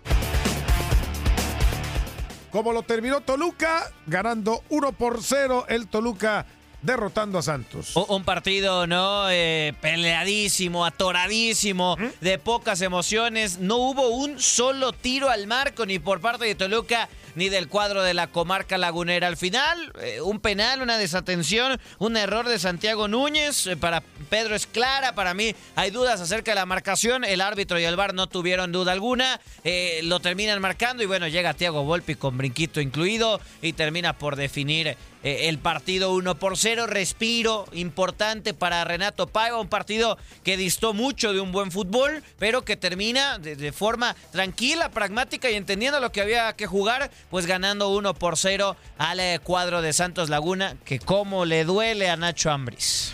Como 2.51 2.74
lo 2.74 2.84
terminó 2.84 3.22
Toluca, 3.22 3.92
ganando 4.08 4.62
1 4.70 4.92
por 4.94 5.22
0 5.22 5.65
el 5.67 5.88
Toluca 5.88 6.45
derrotando 6.82 7.38
a 7.38 7.42
Santos. 7.42 7.96
Un 7.96 8.24
partido, 8.24 8.88
¿no? 8.88 9.30
Eh, 9.30 9.74
peleadísimo, 9.82 10.86
atoradísimo, 10.86 11.98
de 12.22 12.38
pocas 12.38 12.82
emociones. 12.82 13.60
No 13.60 13.78
hubo 13.78 14.10
un 14.10 14.39
solo 14.39 14.94
tiro 14.94 15.30
al 15.30 15.48
marco 15.48 15.86
ni 15.86 16.00
por 16.00 16.22
parte 16.22 16.46
de 16.46 16.56
Toluca 16.56 17.10
ni 17.36 17.50
del 17.50 17.68
cuadro 17.68 18.04
de 18.04 18.13
la 18.13 18.28
comarca 18.28 18.78
lagunera. 18.78 19.28
Al 19.28 19.38
final, 19.38 19.94
eh, 20.02 20.22
un 20.22 20.39
penal, 20.39 20.82
una 20.82 20.98
desatención, 20.98 21.80
un 21.98 22.18
error 22.18 22.48
de 22.48 22.60
Santiago 22.60 23.08
Núñez. 23.08 23.68
eh, 23.68 23.78
para 23.78 24.02
Pedro 24.30 24.56
es 24.56 24.68
clara, 24.68 25.15
para 25.15 25.34
mí 25.34 25.56
hay 25.76 25.92
dudas 25.92 26.20
acerca 26.22 26.52
de 26.52 26.56
la 26.56 26.65
marcación. 26.65 27.24
El 27.24 27.42
árbitro 27.42 27.80
y 27.80 27.84
el 27.84 27.96
VAR 27.96 28.13
no 28.13 28.28
tuvieron 28.28 28.72
duda 28.72 28.92
alguna. 28.92 29.39
Eh, 29.63 30.02
lo 30.04 30.20
terminan 30.20 30.62
marcando 30.62 31.04
y 31.04 31.06
bueno, 31.06 31.28
llega 31.28 31.54
Thiago 31.54 31.84
Volpi 31.84 32.15
con 32.15 32.38
brinquito 32.38 32.82
incluido 32.82 33.39
y 33.62 33.74
termina 33.74 34.13
por 34.13 34.36
definir 34.36 34.98
el 35.23 35.58
partido 35.60 36.13
1 36.13 36.36
por 36.36 36.58
0. 36.58 36.88
Respiro 36.88 37.65
importante 37.73 38.53
para 38.53 38.84
Renato 38.84 39.27
Paiva, 39.27 39.60
un 39.60 39.67
partido 39.67 40.17
que 40.43 40.58
distó 40.58 40.93
mucho 40.93 41.34
de 41.34 41.41
un 41.41 41.51
buen 41.51 41.71
fútbol, 41.71 42.23
pero 42.38 42.63
que 42.63 42.77
termina 42.77 43.38
de, 43.38 43.55
de 43.55 43.71
forma 43.71 44.15
tranquila, 44.32 44.89
pragmática 44.89 45.49
y 45.49 45.55
entendiendo 45.55 45.99
lo 45.99 46.12
que 46.12 46.21
había 46.21 46.53
que 46.53 46.67
jugar, 46.67 47.12
pues 47.29 47.45
ganando 47.45 47.89
1 47.89 48.13
por 48.13 48.38
0 48.38 48.75
al 48.97 49.19
eh, 49.19 49.39
cuadro 49.43 49.82
de 49.82 49.93
Santos 49.93 50.29
Laguna, 50.29 50.75
que 50.86 50.99
como 50.99 51.45
le 51.45 51.63
duele 51.63 52.10
a 52.10 52.15
Nacho 52.15 52.51
Ambris. 52.51 53.13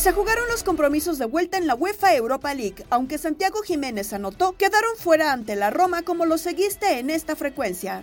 Se 0.00 0.12
jugaron 0.12 0.48
los 0.48 0.64
compromisos 0.64 1.18
de 1.18 1.26
vuelta 1.26 1.58
en 1.58 1.66
la 1.66 1.74
UEFA 1.74 2.14
Europa 2.14 2.54
League, 2.54 2.86
aunque 2.88 3.18
Santiago 3.18 3.60
Jiménez 3.60 4.14
anotó, 4.14 4.56
quedaron 4.56 4.96
fuera 4.96 5.30
ante 5.30 5.56
la 5.56 5.68
Roma 5.68 6.02
como 6.02 6.24
lo 6.24 6.38
seguiste 6.38 6.98
en 6.98 7.10
esta 7.10 7.36
frecuencia. 7.36 8.02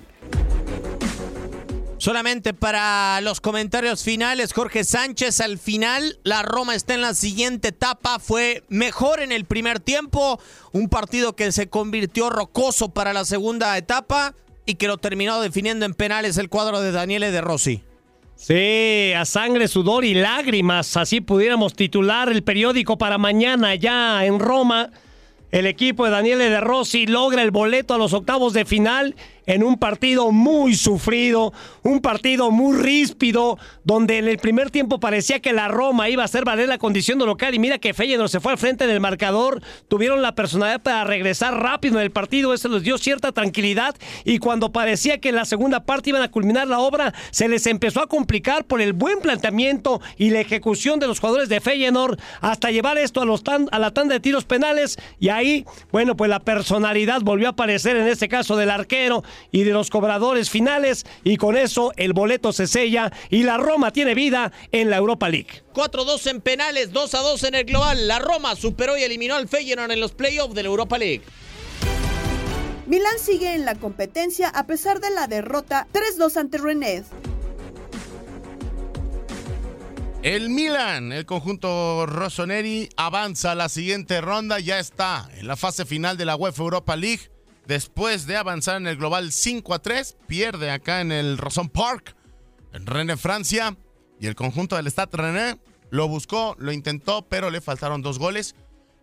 Solamente 1.97 2.53
para 2.53 3.19
los 3.21 3.41
comentarios 3.41 4.03
finales, 4.03 4.53
Jorge 4.53 4.83
Sánchez, 4.83 5.41
al 5.41 5.57
final 5.57 6.19
la 6.23 6.43
Roma 6.43 6.75
está 6.75 6.93
en 6.93 7.01
la 7.01 7.15
siguiente 7.15 7.69
etapa, 7.69 8.19
fue 8.19 8.63
mejor 8.69 9.19
en 9.19 9.31
el 9.31 9.45
primer 9.45 9.79
tiempo, 9.79 10.39
un 10.73 10.89
partido 10.89 11.36
que 11.36 11.51
se 11.51 11.67
convirtió 11.67 12.29
rocoso 12.29 12.89
para 12.89 13.12
la 13.13 13.25
segunda 13.25 13.75
etapa 13.75 14.36
y 14.67 14.75
que 14.75 14.88
lo 14.88 14.99
terminó 14.99 15.41
definiendo 15.41 15.88
en 15.88 15.95
penales 15.95 16.38
el 16.38 16.49
cuadro 16.49 16.79
de 16.79 16.91
Daniele 16.91 17.31
De 17.31 17.41
Rossi. 17.41 17.83
Sí, 18.38 19.13
a 19.17 19.26
sangre, 19.26 19.67
sudor 19.67 20.06
y 20.06 20.13
lágrimas, 20.13 20.95
así 20.95 21.21
pudiéramos 21.21 21.73
titular 21.73 22.30
el 22.30 22.43
periódico 22.43 22.95
para 22.95 23.17
mañana 23.17 23.73
ya 23.73 24.23
en 24.26 24.39
Roma. 24.39 24.91
el 25.50 25.65
equipo 25.65 26.06
de 26.06 26.12
Daniele 26.12 26.50
De 26.52 26.62
Rossi 26.62 27.08
logra 27.08 27.41
el 27.41 27.50
boleto 27.50 27.95
a 27.95 27.97
los 27.97 28.13
octavos 28.13 28.54
de 28.54 28.63
final 28.63 29.15
en 29.47 29.63
un 29.63 29.77
partido 29.77 30.31
muy 30.31 30.75
sufrido, 30.75 31.53
un 31.81 32.01
partido 32.01 32.51
muy 32.51 32.77
ríspido, 32.77 33.57
donde 33.83 34.19
en 34.19 34.27
el 34.27 34.38
primer 34.38 34.69
tiempo 34.69 34.99
parecía 34.99 35.39
que 35.39 35.53
la 35.53 35.69
Roma 35.69 36.10
iba 36.10 36.21
a 36.21 36.25
hacer 36.25 36.43
valer 36.43 36.67
la 36.67 36.77
condición 36.77 37.17
de 37.17 37.25
local. 37.25 37.55
Y 37.55 37.60
mira 37.60 37.79
que 37.79 37.93
Feyenoord 37.93 38.29
se 38.29 38.41
fue 38.41 38.51
al 38.51 38.57
frente 38.57 38.86
del 38.86 38.99
marcador, 38.99 39.62
tuvieron 39.88 40.21
la 40.21 40.36
personalidad 40.36 40.81
para 40.81 41.05
regresar 41.05 41.60
rápido 41.60 41.97
en 41.97 42.03
el 42.03 42.12
partido, 42.12 42.53
eso 42.53 42.67
les 42.67 42.83
dio 42.83 42.97
cierta 42.97 43.31
tranquilidad. 43.31 43.95
Y 44.25 44.39
cuando 44.39 44.71
parecía 44.71 45.19
que 45.19 45.29
en 45.29 45.36
la 45.36 45.45
segunda 45.45 45.86
parte 45.86 46.10
iban 46.10 46.21
a 46.21 46.29
culminar 46.29 46.67
la 46.67 46.79
obra, 46.79 47.13
se 47.31 47.47
les 47.47 47.65
empezó 47.67 48.01
a 48.01 48.07
complicar 48.07 48.65
por 48.65 48.81
el 48.81 48.91
buen 48.91 49.19
planteamiento 49.19 50.01
y 50.17 50.29
la 50.29 50.41
ejecución 50.41 50.99
de 50.99 51.07
los 51.07 51.19
jugadores 51.19 51.47
de 51.47 51.62
Feyenoord 51.62 52.19
hasta 52.41 52.69
llevar 52.69 52.97
esto 52.97 53.21
a, 53.21 53.25
los 53.25 53.43
tan, 53.43 53.69
a 53.71 53.79
la 53.79 53.91
tanda 53.91 54.13
de 54.13 54.19
tiros 54.19 54.43
penales. 54.43 54.97
Y 55.19 55.29
ahí, 55.29 55.65
bueno, 55.93 56.17
pues 56.17 56.29
la 56.29 56.41
personalidad 56.41 57.21
volvió 57.21 57.47
a 57.47 57.51
aparecer 57.51 57.95
en 57.95 58.07
este 58.07 58.27
caso 58.27 58.57
del 58.57 58.71
arquero 58.71 59.23
y 59.52 59.63
de 59.63 59.71
los 59.71 59.89
cobradores 59.89 60.50
finales 60.50 61.06
y 61.23 61.38
con 61.38 61.58
eso 61.58 61.91
el 61.97 62.13
boleto 62.13 62.54
se 62.54 62.67
sella 62.67 63.12
y 63.30 63.43
la 63.43 63.58
Roma 63.58 63.91
tiene 63.91 64.15
vida 64.15 64.52
en 64.71 64.89
la 64.89 64.97
Europa 64.97 65.30
League. 65.30 65.63
4-2 65.73 66.28
en 66.28 66.41
penales, 66.41 66.91
2-2 66.91 67.47
en 67.47 67.56
el 67.56 67.65
global. 67.65 68.08
La 68.08 68.19
Roma 68.19 68.56
superó 68.56 68.97
y 68.97 69.04
eliminó 69.04 69.36
al 69.36 69.47
Feyenoord 69.47 69.91
en 69.91 70.00
los 70.00 70.13
playoffs 70.13 70.56
de 70.56 70.63
la 70.63 70.69
Europa 70.69 70.97
League. 70.97 71.21
Milán 72.88 73.19
sigue 73.19 73.54
en 73.54 73.65
la 73.65 73.76
competencia 73.76 74.47
a 74.47 74.65
pesar 74.65 75.02
de 75.02 75.10
la 75.10 75.28
derrota 75.28 75.88
3-2 75.91 76.38
ante 76.38 76.58
Rennes. 76.58 77.06
El 80.23 80.50
Milan, 80.50 81.12
el 81.13 81.26
conjunto 81.26 82.06
Rossoneri, 82.06 82.89
avanza 82.97 83.52
a 83.52 83.56
la 83.56 83.69
siguiente 83.69 84.19
ronda, 84.19 84.60
ya 84.60 84.80
está 84.80 85.30
en 85.38 85.47
la 85.47 85.56
fase 85.56 85.86
final 85.86 86.17
de 86.17 86.26
la 86.26 86.36
UEFA 86.36 86.63
Europa 86.63 86.95
League. 86.95 87.30
Después 87.67 88.27
de 88.27 88.38
avanzar 88.38 88.77
en 88.77 88.88
el 88.88 88.95
global 88.95 89.32
5 89.32 89.73
a 89.73 89.80
3, 89.80 90.15
pierde 90.25 90.71
acá 90.71 91.01
en 91.01 91.12
el 91.12 91.38
Rosson 91.38 91.67
Park, 91.67 92.15
en 92.71 92.86
Rennes, 92.86 93.19
Francia. 93.19 93.75
Y 94.19 94.27
el 94.27 94.36
conjunto 94.36 94.77
del 94.77 94.88
Stade 94.88 95.17
Rennes 95.17 95.58
lo 95.89 96.08
buscó, 96.08 96.56
lo 96.60 96.71
intentó, 96.71 97.27
pero 97.27 97.49
le 97.49 97.60
faltaron 97.60 98.01
dos 98.01 98.19
goles. 98.19 98.56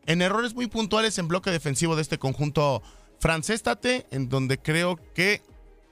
En 0.06 0.22
errores 0.22 0.54
muy 0.54 0.66
puntuales 0.66 1.18
en 1.18 1.28
bloque 1.28 1.50
defensivo 1.50 1.94
de 1.94 2.02
este 2.02 2.18
conjunto 2.18 2.82
francés, 3.20 3.62
Tate, 3.62 4.06
en 4.10 4.28
donde 4.28 4.58
creo 4.58 4.98
que 5.14 5.42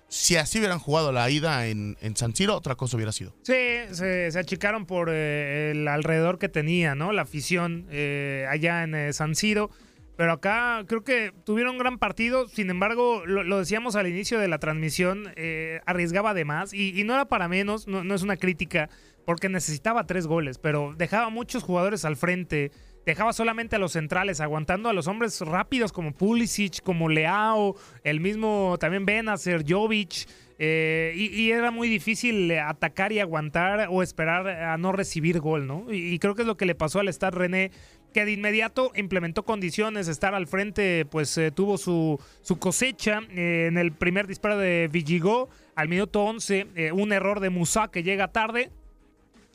si 0.09 0.37
así 0.37 0.59
hubieran 0.59 0.79
jugado 0.79 1.13
la 1.13 1.31
ida 1.31 1.67
en, 1.67 1.97
San 2.17 2.35
Siro, 2.35 2.57
otra 2.57 2.75
cosa 2.75 2.97
hubiera 2.97 3.13
sido. 3.13 3.35
Sí, 3.43 3.55
se, 3.93 4.31
se 4.31 4.39
achicaron 4.39 4.85
por 4.85 5.09
eh, 5.11 5.71
el 5.71 5.89
alrededor 5.89 6.39
que 6.39 6.51
tenía, 6.51 6.95
¿no? 6.95 7.13
La 7.13 7.23
afición 7.23 7.87
eh, 7.91 8.47
allá 8.51 8.83
en 8.83 8.95
eh, 8.95 9.13
San 9.15 9.35
Siro. 9.35 9.71
Pero 10.17 10.33
acá 10.33 10.85
creo 10.87 11.03
que 11.05 11.33
tuvieron 11.45 11.73
un 11.73 11.79
gran 11.79 11.99
partido, 11.99 12.47
sin 12.47 12.69
embargo, 12.69 13.25
lo, 13.25 13.59
decíamos 13.59 13.97
al 13.97 14.07
inicio 14.07 14.39
de 14.39 14.49
la 14.49 14.59
transmisión, 14.59 15.33
eh, 15.37 15.81
arriesgaba 15.87 16.35
de 16.35 16.45
más 16.45 16.75
y, 16.75 16.99
y 16.99 17.05
no 17.05 17.15
era 17.15 17.27
para 17.27 17.49
menos, 17.49 17.89
no, 17.89 18.15
es 18.15 18.23
una 18.23 18.37
crítica, 18.37 18.91
porque 19.25 19.49
necesitaba 19.49 20.07
tres 20.07 20.27
goles, 20.27 20.59
pero 20.59 20.95
dejaba 20.97 21.31
muchos 21.31 21.63
jugadores 21.63 22.05
al 22.05 22.17
frente, 22.17 22.73
dejaba 23.07 23.33
solamente 23.33 23.77
a 23.77 23.79
los 23.79 23.93
centrales, 23.93 24.41
aguantando 24.41 24.91
a 24.91 24.93
los 24.93 25.07
hombres 25.07 25.41
rápidos 25.41 25.93
como 25.93 26.13
Pulisic, 26.13 26.83
como 26.83 27.09
Leao, 27.09 27.75
el 28.05 28.21
mismo 28.21 28.77
también 28.79 29.07
Benacer, 29.07 29.65
Jovic. 29.67 30.29
eh, 30.59 31.15
y, 31.17 31.51
era 31.51 31.71
muy 31.71 31.89
difícil 31.89 32.53
atacar 32.59 33.13
y 33.13 33.19
aguantar 33.19 33.89
o 33.91 34.03
esperar 34.03 34.47
a 34.47 34.77
no 34.77 34.93
recibir 34.93 35.41
gol, 35.41 35.67
¿no? 35.67 35.87
Y, 35.91 36.15
y 36.15 36.19
creo 36.19 36.35
que 36.35 36.43
es 36.43 36.49
lo 36.49 36.57
que 36.57 36.67
le 36.67 36.75
pasó 36.75 37.01
al 37.01 37.09
Stade 37.09 37.37
René, 37.37 37.71
que 38.13 38.25
de 38.25 38.33
inmediato 38.33 38.93
implementó 38.95 39.45
condiciones, 39.45 40.09
estar 40.09 40.35
al 40.35 40.47
frente, 40.47 41.05
pues 41.07 41.37
eh, 41.39 41.51
tuvo 41.51 41.79
su, 41.79 42.21
su 42.43 42.59
cosecha 42.59 43.21
eh, 43.31 43.67
en 43.69 43.79
el 43.79 43.93
primer 43.93 44.27
disparo 44.27 44.59
de 44.59 44.89
Villigo 44.93 45.49
al 45.75 45.89
minuto 45.89 46.23
11, 46.23 46.67
eh, 46.75 46.93
un 46.93 47.13
error 47.13 47.41
de 47.41 47.51
Musa 47.51 47.89
que 47.89 48.03
llega 48.03 48.29
tarde, 48.29 48.71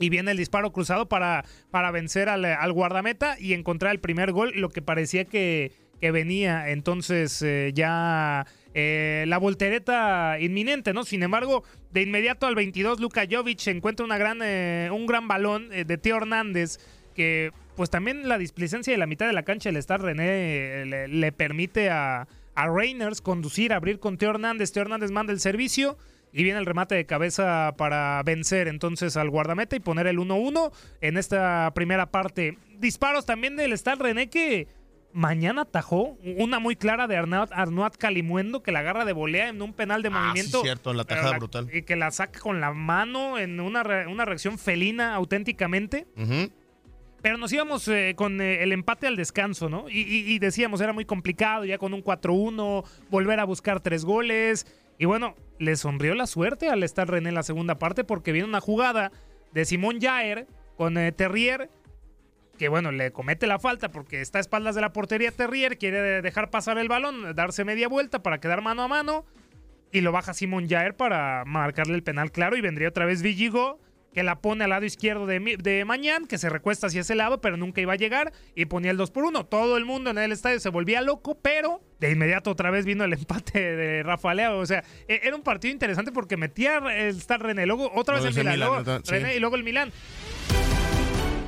y 0.00 0.10
viene 0.10 0.30
el 0.30 0.36
disparo 0.36 0.72
cruzado 0.72 1.08
para, 1.08 1.44
para 1.70 1.90
vencer 1.90 2.28
al, 2.28 2.44
al 2.44 2.72
guardameta 2.72 3.36
y 3.40 3.54
encontrar 3.54 3.92
el 3.92 3.98
primer 3.98 4.30
gol, 4.30 4.52
lo 4.54 4.68
que 4.68 4.80
parecía 4.80 5.24
que, 5.24 5.72
que 6.00 6.12
venía 6.12 6.70
entonces 6.70 7.44
ya 7.74 8.46
la 8.74 9.38
voltereta 9.38 10.38
inminente, 10.38 10.92
¿no? 10.92 11.02
Sin 11.02 11.24
embargo, 11.24 11.64
de 11.90 12.02
inmediato 12.02 12.46
al 12.46 12.54
22, 12.54 13.00
Luka 13.00 13.24
Jovic 13.28 13.66
encuentra 13.66 14.06
una 14.06 14.18
gran, 14.18 14.40
un 14.92 15.06
gran 15.06 15.26
balón 15.26 15.68
de 15.70 15.98
Teo 15.98 16.18
Hernández 16.18 16.78
que 17.16 17.50
pues 17.78 17.90
también 17.90 18.28
la 18.28 18.36
displicencia 18.38 18.92
de 18.92 18.98
la 18.98 19.06
mitad 19.06 19.26
de 19.26 19.32
la 19.32 19.44
cancha 19.44 19.68
del 19.70 19.76
Star 19.76 20.02
René 20.02 20.26
eh, 20.26 20.84
le, 20.84 21.06
le 21.08 21.32
permite 21.32 21.90
a, 21.90 22.26
a 22.56 22.66
Reiners 22.68 23.20
conducir, 23.22 23.72
abrir 23.72 24.00
con 24.00 24.18
Teo 24.18 24.30
Hernández. 24.30 24.72
Teo 24.72 24.82
Hernández 24.82 25.12
manda 25.12 25.32
el 25.32 25.38
servicio 25.38 25.96
y 26.32 26.42
viene 26.42 26.58
el 26.58 26.66
remate 26.66 26.96
de 26.96 27.06
cabeza 27.06 27.72
para 27.78 28.20
vencer 28.24 28.66
entonces 28.68 29.16
al 29.16 29.30
guardameta 29.30 29.76
y 29.76 29.80
poner 29.80 30.08
el 30.08 30.18
1-1 30.18 30.72
en 31.00 31.16
esta 31.16 31.70
primera 31.72 32.10
parte. 32.10 32.58
Disparos 32.80 33.24
también 33.26 33.54
del 33.56 33.72
Star 33.74 33.96
René 33.98 34.28
que 34.28 34.66
mañana 35.12 35.62
atajó 35.62 36.18
una 36.36 36.58
muy 36.58 36.76
clara 36.76 37.06
de 37.06 37.16
Arnaud, 37.16 37.48
Calimuendo 37.98 38.62
que 38.62 38.72
la 38.72 38.80
agarra 38.80 39.04
de 39.06 39.12
volea 39.14 39.48
en 39.48 39.62
un 39.62 39.72
penal 39.72 40.02
de 40.02 40.08
Ah, 40.12 40.20
movimiento. 40.20 40.58
sí, 40.58 40.64
cierto, 40.64 40.92
la 40.92 41.04
tajada 41.04 41.38
brutal. 41.38 41.68
Y 41.72 41.82
que 41.82 41.96
la 41.96 42.10
saca 42.10 42.40
con 42.40 42.60
la 42.60 42.72
mano 42.72 43.38
en 43.38 43.58
una, 43.60 43.82
re- 43.84 44.06
una 44.06 44.24
reacción 44.26 44.58
felina 44.58 45.14
auténticamente. 45.14 46.06
Ujú. 46.16 46.50
Pero 47.22 47.36
nos 47.36 47.52
íbamos 47.52 47.86
eh, 47.88 48.14
con 48.16 48.40
eh, 48.40 48.62
el 48.62 48.72
empate 48.72 49.06
al 49.06 49.16
descanso, 49.16 49.68
¿no? 49.68 49.88
Y, 49.88 50.02
y- 50.02 50.38
decíamos, 50.38 50.80
era 50.80 50.92
muy 50.92 51.04
complicado 51.04 51.64
ya 51.64 51.76
con 51.78 51.92
un 51.92 52.02
4-1, 52.04 52.84
volver 53.10 53.40
a 53.40 53.44
buscar 53.44 53.80
tres 53.80 54.04
goles. 54.04 54.66
Y 54.98 55.04
bueno, 55.04 55.34
le 55.58 55.74
sonrió 55.76 56.14
la 56.14 56.26
suerte 56.26 56.68
al 56.68 56.82
estar 56.82 57.08
René 57.08 57.30
en 57.30 57.34
la 57.34 57.42
segunda 57.42 57.76
parte 57.78 58.04
porque 58.04 58.32
viene 58.32 58.48
una 58.48 58.60
jugada 58.60 59.10
de 59.52 59.64
Simón 59.64 60.00
Jaer 60.00 60.46
con 60.76 60.96
eh, 60.96 61.10
Terrier, 61.12 61.70
que 62.56 62.68
bueno, 62.68 62.92
le 62.92 63.10
comete 63.12 63.46
la 63.46 63.58
falta 63.58 63.90
porque 63.90 64.20
está 64.20 64.38
a 64.38 64.40
espaldas 64.40 64.74
de 64.76 64.80
la 64.80 64.92
portería 64.92 65.32
Terrier, 65.32 65.78
quiere 65.78 66.22
dejar 66.22 66.50
pasar 66.50 66.78
el 66.78 66.88
balón, 66.88 67.34
darse 67.34 67.64
media 67.64 67.88
vuelta 67.88 68.22
para 68.22 68.38
quedar 68.38 68.62
mano 68.62 68.82
a 68.82 68.88
mano. 68.88 69.24
Y 69.90 70.02
lo 70.02 70.12
baja 70.12 70.34
Simón 70.34 70.68
Jaer 70.68 70.94
para 70.94 71.44
marcarle 71.46 71.94
el 71.94 72.02
penal 72.02 72.30
claro 72.30 72.56
y 72.56 72.60
vendría 72.60 72.88
otra 72.88 73.06
vez 73.06 73.22
Villigo 73.22 73.80
que 74.12 74.22
la 74.22 74.40
pone 74.40 74.64
al 74.64 74.70
lado 74.70 74.84
izquierdo 74.84 75.26
de, 75.26 75.56
de 75.58 75.84
Mañán, 75.84 76.26
que 76.26 76.38
se 76.38 76.48
recuesta 76.48 76.86
hacia 76.88 77.02
ese 77.02 77.14
lado, 77.14 77.40
pero 77.40 77.56
nunca 77.56 77.80
iba 77.80 77.92
a 77.92 77.96
llegar, 77.96 78.32
y 78.54 78.64
ponía 78.64 78.90
el 78.90 78.96
2 78.96 79.10
por 79.10 79.24
1. 79.24 79.46
Todo 79.46 79.76
el 79.76 79.84
mundo 79.84 80.10
en 80.10 80.18
el 80.18 80.32
estadio 80.32 80.58
se 80.60 80.68
volvía 80.70 81.00
loco, 81.02 81.38
pero 81.40 81.80
de 82.00 82.10
inmediato 82.10 82.50
otra 82.50 82.70
vez 82.70 82.84
vino 82.84 83.04
el 83.04 83.12
empate 83.14 83.60
de 83.76 84.02
Rafa 84.02 84.34
Leao. 84.34 84.58
O 84.58 84.66
sea, 84.66 84.82
e- 85.06 85.20
era 85.22 85.36
un 85.36 85.42
partido 85.42 85.72
interesante 85.72 86.10
porque 86.12 86.36
metía 86.36 86.78
el 86.96 87.16
Star 87.18 87.42
René, 87.42 87.66
luego 87.66 87.90
otra 87.94 88.16
vez 88.16 88.24
el 88.24 88.34
Milán, 88.34 88.54
Milan, 88.54 88.68
luego 88.84 89.00
sí. 89.04 89.10
René 89.12 89.36
y 89.36 89.40
luego 89.40 89.56
el 89.56 89.64
Milán. 89.64 89.92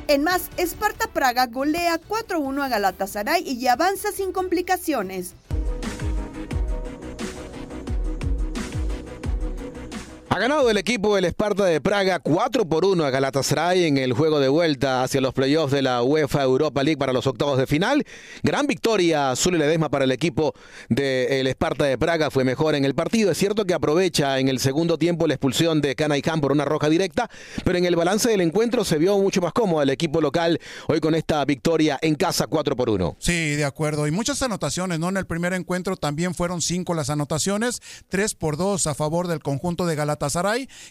En 0.08 0.24
más, 0.24 0.50
Esparta 0.56 1.06
Praga 1.12 1.46
golea 1.46 2.00
4-1 2.00 2.64
a 2.64 2.68
Galatasaray 2.68 3.44
y 3.48 3.68
avanza 3.68 4.10
sin 4.10 4.32
complicaciones. 4.32 5.34
Ha 10.32 10.38
ganado 10.38 10.70
el 10.70 10.76
equipo 10.76 11.16
del 11.16 11.24
Esparta 11.24 11.64
de 11.64 11.80
Praga 11.80 12.20
4 12.20 12.64
por 12.64 12.84
1 12.84 13.04
a 13.04 13.10
Galatasaray 13.10 13.86
en 13.86 13.98
el 13.98 14.12
juego 14.12 14.38
de 14.38 14.48
vuelta 14.48 15.02
hacia 15.02 15.20
los 15.20 15.34
playoffs 15.34 15.72
de 15.72 15.82
la 15.82 16.04
UEFA 16.04 16.44
Europa 16.44 16.84
League 16.84 16.98
para 16.98 17.12
los 17.12 17.26
octavos 17.26 17.58
de 17.58 17.66
final. 17.66 18.06
Gran 18.44 18.68
victoria 18.68 19.32
azul 19.32 19.56
y 19.56 19.58
ledesma 19.58 19.88
para 19.88 20.04
el 20.04 20.12
equipo 20.12 20.54
del 20.88 21.48
Esparta 21.48 21.84
de 21.86 21.98
Praga. 21.98 22.30
Fue 22.30 22.44
mejor 22.44 22.76
en 22.76 22.84
el 22.84 22.94
partido. 22.94 23.32
Es 23.32 23.38
cierto 23.38 23.64
que 23.64 23.74
aprovecha 23.74 24.38
en 24.38 24.46
el 24.46 24.60
segundo 24.60 24.98
tiempo 24.98 25.26
la 25.26 25.34
expulsión 25.34 25.80
de 25.80 25.96
Khan 25.96 26.40
por 26.40 26.52
una 26.52 26.64
roja 26.64 26.88
directa, 26.88 27.28
pero 27.64 27.76
en 27.76 27.84
el 27.84 27.96
balance 27.96 28.28
del 28.30 28.40
encuentro 28.40 28.84
se 28.84 28.98
vio 28.98 29.18
mucho 29.18 29.40
más 29.40 29.52
cómodo 29.52 29.82
el 29.82 29.90
equipo 29.90 30.20
local 30.20 30.60
hoy 30.86 31.00
con 31.00 31.16
esta 31.16 31.44
victoria 31.44 31.98
en 32.02 32.14
casa 32.14 32.46
4 32.46 32.76
por 32.76 32.88
1. 32.88 33.16
Sí, 33.18 33.56
de 33.56 33.64
acuerdo. 33.64 34.06
Y 34.06 34.12
muchas 34.12 34.40
anotaciones, 34.42 35.00
¿no? 35.00 35.08
En 35.08 35.16
el 35.16 35.26
primer 35.26 35.54
encuentro 35.54 35.96
también 35.96 36.36
fueron 36.36 36.62
cinco 36.62 36.94
las 36.94 37.10
anotaciones, 37.10 37.82
tres 38.08 38.36
por 38.36 38.56
dos 38.56 38.86
a 38.86 38.94
favor 38.94 39.26
del 39.26 39.40
conjunto 39.40 39.86
de 39.86 39.96
Galatasaray, 39.96 40.19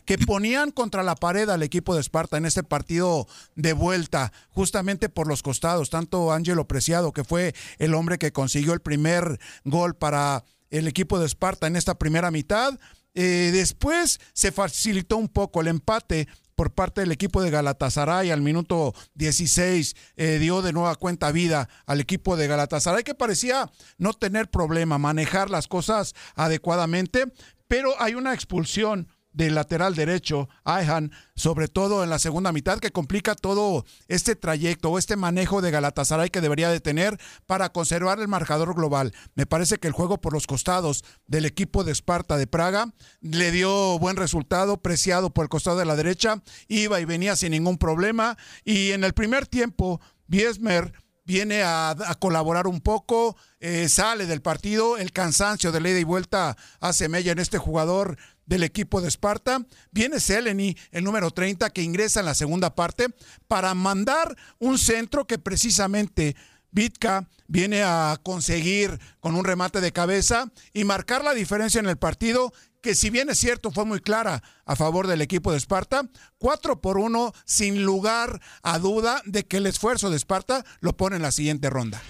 que 0.05 0.17
ponían 0.17 0.71
contra 0.71 1.03
la 1.03 1.15
pared 1.15 1.49
al 1.49 1.61
equipo 1.63 1.93
de 1.93 2.01
Esparta 2.01 2.37
en 2.37 2.45
este 2.45 2.63
partido 2.63 3.27
de 3.55 3.73
vuelta, 3.73 4.31
justamente 4.49 5.09
por 5.09 5.27
los 5.27 5.43
costados. 5.43 5.89
Tanto 5.89 6.31
Ángelo 6.31 6.67
Preciado, 6.67 7.11
que 7.11 7.23
fue 7.23 7.53
el 7.77 7.93
hombre 7.93 8.17
que 8.17 8.31
consiguió 8.31 8.73
el 8.73 8.79
primer 8.79 9.39
gol 9.63 9.95
para 9.95 10.43
el 10.69 10.87
equipo 10.87 11.19
de 11.19 11.25
Esparta 11.25 11.67
en 11.67 11.75
esta 11.75 11.99
primera 11.99 12.31
mitad. 12.31 12.79
Eh, 13.13 13.49
después 13.53 14.19
se 14.33 14.51
facilitó 14.51 15.17
un 15.17 15.27
poco 15.27 15.61
el 15.61 15.67
empate 15.67 16.27
por 16.55 16.73
parte 16.73 17.01
del 17.01 17.11
equipo 17.13 17.41
de 17.41 17.51
Galatasaray 17.51 18.31
al 18.31 18.41
minuto 18.41 18.93
16 19.13 19.95
eh, 20.17 20.39
dio 20.39 20.61
de 20.61 20.73
nueva 20.73 20.95
cuenta 20.95 21.31
vida 21.31 21.69
al 21.85 22.01
equipo 22.01 22.35
de 22.35 22.47
Galatasaray 22.47 23.03
que 23.03 23.15
parecía 23.15 23.71
no 23.97 24.13
tener 24.13 24.49
problema, 24.49 24.97
manejar 24.97 25.49
las 25.49 25.69
cosas 25.69 26.15
adecuadamente, 26.35 27.31
pero 27.69 27.93
hay 28.01 28.15
una 28.15 28.33
expulsión 28.33 29.07
del 29.31 29.55
lateral 29.55 29.95
derecho, 29.95 30.49
Ayhan, 30.63 31.11
sobre 31.35 31.67
todo 31.67 32.03
en 32.03 32.09
la 32.09 32.19
segunda 32.19 32.51
mitad, 32.51 32.79
que 32.79 32.91
complica 32.91 33.35
todo 33.35 33.85
este 34.07 34.35
trayecto 34.35 34.89
o 34.89 34.97
este 34.97 35.15
manejo 35.15 35.61
de 35.61 35.71
Galatasaray 35.71 36.29
que 36.29 36.41
debería 36.41 36.69
de 36.69 36.79
tener 36.79 37.19
para 37.45 37.69
conservar 37.69 38.19
el 38.19 38.27
marcador 38.27 38.75
global. 38.75 39.13
Me 39.35 39.45
parece 39.45 39.77
que 39.77 39.87
el 39.87 39.93
juego 39.93 40.19
por 40.19 40.33
los 40.33 40.47
costados 40.47 41.03
del 41.27 41.45
equipo 41.45 41.83
de 41.83 41.91
Esparta 41.91 42.37
de 42.37 42.47
Praga 42.47 42.93
le 43.21 43.51
dio 43.51 43.99
buen 43.99 44.15
resultado, 44.15 44.77
preciado 44.77 45.29
por 45.29 45.43
el 45.43 45.49
costado 45.49 45.77
de 45.77 45.85
la 45.85 45.95
derecha, 45.95 46.41
iba 46.67 46.99
y 46.99 47.05
venía 47.05 47.35
sin 47.35 47.51
ningún 47.51 47.77
problema. 47.77 48.37
Y 48.63 48.91
en 48.91 49.03
el 49.03 49.13
primer 49.13 49.47
tiempo, 49.47 50.01
Biesmer 50.27 50.93
viene 51.29 51.61
a, 51.63 51.95
colaborar 52.19 52.65
un 52.65 52.81
poco, 52.81 53.37
eh, 53.59 53.87
sale 53.87 54.25
del 54.25 54.41
partido, 54.41 54.97
el 54.97 55.11
cansancio 55.11 55.71
de 55.71 55.79
ida 55.79 55.99
y 55.99 56.03
vuelta 56.03 56.57
hace 56.79 57.07
mella 57.07 57.31
en 57.31 57.37
este 57.37 57.59
jugador 57.59 58.17
del 58.49 58.63
equipo 58.63 58.99
de 58.99 59.07
Esparta. 59.07 59.65
Viene 59.91 60.19
Seleni, 60.19 60.75
el 60.91 61.05
número 61.05 61.31
30, 61.31 61.69
que 61.69 61.83
ingresa 61.83 62.19
en 62.19 62.25
la 62.25 62.33
segunda 62.35 62.75
parte 62.75 63.07
para 63.47 63.73
mandar 63.75 64.35
un 64.57 64.77
centro 64.77 65.25
que 65.25 65.37
precisamente 65.37 66.35
Vitka 66.71 67.27
viene 67.47 67.83
a 67.83 68.19
conseguir 68.21 68.99
con 69.19 69.35
un 69.35 69.45
remate 69.45 69.81
de 69.81 69.91
cabeza 69.91 70.51
y 70.73 70.83
marcar 70.83 71.23
la 71.23 71.33
diferencia 71.33 71.79
en 71.79 71.87
el 71.87 71.97
partido 71.97 72.51
que 72.81 72.95
si 72.95 73.09
bien 73.09 73.29
es 73.29 73.39
cierto 73.39 73.71
fue 73.71 73.85
muy 73.85 73.99
clara 73.99 74.41
a 74.65 74.75
favor 74.75 75.07
del 75.07 75.21
equipo 75.21 75.51
de 75.51 75.57
Esparta, 75.57 76.09
4 76.37 76.79
por 76.79 76.97
1 76.97 77.33
sin 77.45 77.83
lugar 77.83 78.41
a 78.63 78.79
duda 78.79 79.21
de 79.25 79.45
que 79.45 79.57
el 79.57 79.65
esfuerzo 79.65 80.09
de 80.09 80.17
Esparta 80.17 80.63
lo 80.79 80.95
pone 80.95 81.17
en 81.17 81.21
la 81.21 81.31
siguiente 81.31 81.69
ronda. 81.69 82.01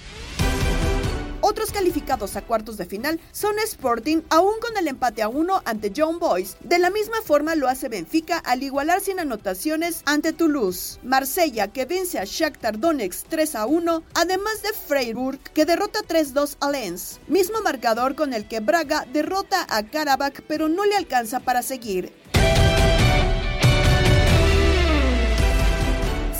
Otros 1.49 1.71
calificados 1.71 2.35
a 2.35 2.43
cuartos 2.43 2.77
de 2.77 2.85
final 2.85 3.19
son 3.31 3.57
Sporting, 3.57 4.21
aún 4.29 4.53
con 4.61 4.77
el 4.77 4.87
empate 4.87 5.23
a 5.23 5.29
uno 5.29 5.63
ante 5.65 5.91
John 5.97 6.19
Boys. 6.19 6.57
De 6.59 6.77
la 6.77 6.91
misma 6.91 7.23
forma 7.23 7.55
lo 7.55 7.67
hace 7.67 7.89
Benfica 7.89 8.37
al 8.37 8.61
igualar 8.61 9.01
sin 9.01 9.19
anotaciones 9.19 10.03
ante 10.05 10.31
Toulouse. 10.31 10.99
Marsella, 11.01 11.69
que 11.69 11.85
vence 11.85 12.19
a 12.19 12.25
Shakhtar 12.25 12.77
Donetsk 12.77 13.29
3 13.29 13.55
a 13.55 13.65
1, 13.65 14.03
además 14.13 14.61
de 14.61 14.73
Freiburg, 14.73 15.39
que 15.39 15.65
derrota 15.65 16.01
3-2 16.07 16.57
a 16.59 16.69
Lens. 16.69 17.19
Mismo 17.27 17.61
marcador 17.61 18.13
con 18.13 18.35
el 18.35 18.47
que 18.47 18.59
Braga 18.59 19.07
derrota 19.11 19.65
a 19.71 19.81
Karabakh, 19.81 20.43
pero 20.47 20.69
no 20.69 20.85
le 20.85 20.95
alcanza 20.97 21.39
para 21.39 21.63
seguir. 21.63 22.13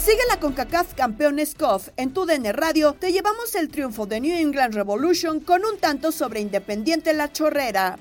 Sigue 0.09 0.23
la 0.27 0.39
CONCACAF 0.39 0.95
Campeones 0.95 1.53
COF. 1.53 1.89
En 1.95 2.15
tu 2.15 2.25
DN 2.25 2.51
Radio 2.51 2.93
te 2.93 3.11
llevamos 3.11 3.53
el 3.53 3.69
triunfo 3.69 4.07
de 4.07 4.19
New 4.19 4.35
England 4.35 4.73
Revolution 4.73 5.39
con 5.39 5.63
un 5.63 5.77
tanto 5.77 6.11
sobre 6.11 6.39
Independiente 6.39 7.13
La 7.13 7.31
Chorrera. 7.31 7.99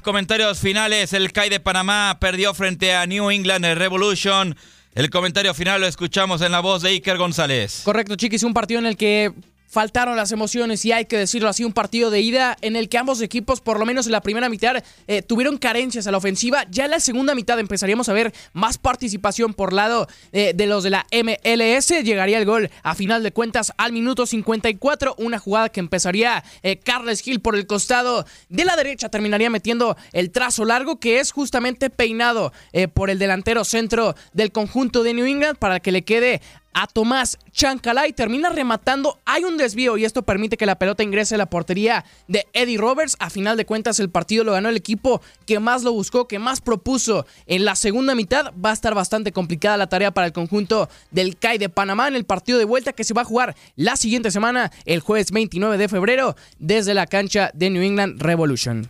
Comentarios 0.00 0.58
finales. 0.58 1.12
El 1.12 1.34
CAI 1.34 1.50
de 1.50 1.60
Panamá 1.60 2.16
perdió 2.18 2.54
frente 2.54 2.94
a 2.94 3.04
New 3.04 3.30
England 3.30 3.66
Revolution. 3.76 4.56
El 4.94 5.10
comentario 5.10 5.52
final 5.52 5.82
lo 5.82 5.86
escuchamos 5.86 6.40
en 6.40 6.50
la 6.50 6.60
voz 6.60 6.80
de 6.80 6.88
Iker 6.88 7.18
González. 7.18 7.82
Correcto, 7.84 8.16
chiquis, 8.16 8.44
un 8.44 8.54
partido 8.54 8.80
en 8.80 8.86
el 8.86 8.96
que 8.96 9.34
faltaron 9.72 10.18
las 10.18 10.32
emociones 10.32 10.84
y 10.84 10.92
hay 10.92 11.06
que 11.06 11.16
decirlo 11.16 11.48
así, 11.48 11.64
un 11.64 11.72
partido 11.72 12.10
de 12.10 12.20
ida 12.20 12.58
en 12.60 12.76
el 12.76 12.90
que 12.90 12.98
ambos 12.98 13.22
equipos, 13.22 13.62
por 13.62 13.80
lo 13.80 13.86
menos 13.86 14.04
en 14.04 14.12
la 14.12 14.20
primera 14.20 14.50
mitad, 14.50 14.84
eh, 15.06 15.22
tuvieron 15.22 15.56
carencias 15.56 16.06
a 16.06 16.10
la 16.10 16.18
ofensiva. 16.18 16.66
Ya 16.70 16.84
en 16.84 16.90
la 16.90 17.00
segunda 17.00 17.34
mitad 17.34 17.58
empezaríamos 17.58 18.10
a 18.10 18.12
ver 18.12 18.34
más 18.52 18.76
participación 18.76 19.54
por 19.54 19.72
lado 19.72 20.08
eh, 20.32 20.52
de 20.54 20.66
los 20.66 20.84
de 20.84 20.90
la 20.90 21.06
MLS. 21.10 21.88
Llegaría 22.04 22.36
el 22.36 22.44
gol 22.44 22.70
a 22.82 22.94
final 22.94 23.22
de 23.22 23.32
cuentas 23.32 23.72
al 23.78 23.92
minuto 23.92 24.26
54, 24.26 25.14
una 25.16 25.38
jugada 25.38 25.70
que 25.70 25.80
empezaría 25.80 26.44
eh, 26.62 26.76
Carles 26.76 27.20
Gil 27.20 27.40
por 27.40 27.56
el 27.56 27.66
costado 27.66 28.26
de 28.50 28.66
la 28.66 28.76
derecha, 28.76 29.08
terminaría 29.08 29.48
metiendo 29.48 29.96
el 30.12 30.32
trazo 30.32 30.66
largo 30.66 31.00
que 31.00 31.18
es 31.18 31.32
justamente 31.32 31.88
peinado 31.88 32.52
por 32.92 33.08
el 33.08 33.18
delantero 33.18 33.64
centro 33.64 34.14
del 34.32 34.52
conjunto 34.52 35.02
de 35.02 35.14
New 35.14 35.24
England 35.24 35.56
para 35.56 35.80
que 35.80 35.92
le 35.92 36.02
quede 36.02 36.42
a 36.74 36.86
Tomás 36.86 37.38
Chancalay. 37.52 38.12
Termina 38.12 38.50
rematando. 38.50 39.18
Hay 39.24 39.44
un 39.44 39.56
desvío 39.56 39.96
y 39.96 40.04
esto 40.04 40.22
permite 40.22 40.56
que 40.56 40.66
la 40.66 40.78
pelota 40.78 41.02
ingrese 41.02 41.34
a 41.34 41.38
la 41.38 41.46
portería 41.46 42.04
de 42.28 42.46
Eddie 42.52 42.78
Roberts. 42.78 43.16
A 43.18 43.30
final 43.30 43.56
de 43.56 43.66
cuentas, 43.66 44.00
el 44.00 44.10
partido 44.10 44.44
lo 44.44 44.52
ganó 44.52 44.68
el 44.68 44.76
equipo 44.76 45.20
que 45.46 45.60
más 45.60 45.82
lo 45.82 45.92
buscó, 45.92 46.28
que 46.28 46.38
más 46.38 46.60
propuso 46.60 47.26
en 47.46 47.64
la 47.64 47.76
segunda 47.76 48.14
mitad. 48.14 48.52
Va 48.54 48.70
a 48.70 48.74
estar 48.74 48.94
bastante 48.94 49.32
complicada 49.32 49.76
la 49.76 49.88
tarea 49.88 50.12
para 50.12 50.26
el 50.26 50.32
conjunto 50.32 50.88
del 51.10 51.36
CAI 51.36 51.58
de 51.58 51.68
Panamá 51.68 52.08
en 52.08 52.16
el 52.16 52.24
partido 52.24 52.58
de 52.58 52.64
vuelta 52.64 52.92
que 52.92 53.04
se 53.04 53.14
va 53.14 53.22
a 53.22 53.26
jugar 53.26 53.54
la 53.76 53.96
siguiente 53.96 54.30
semana, 54.30 54.70
el 54.84 55.00
jueves 55.00 55.30
29 55.30 55.78
de 55.78 55.88
febrero, 55.88 56.36
desde 56.58 56.94
la 56.94 57.06
cancha 57.06 57.50
de 57.54 57.70
New 57.70 57.82
England 57.82 58.20
Revolution. 58.20 58.88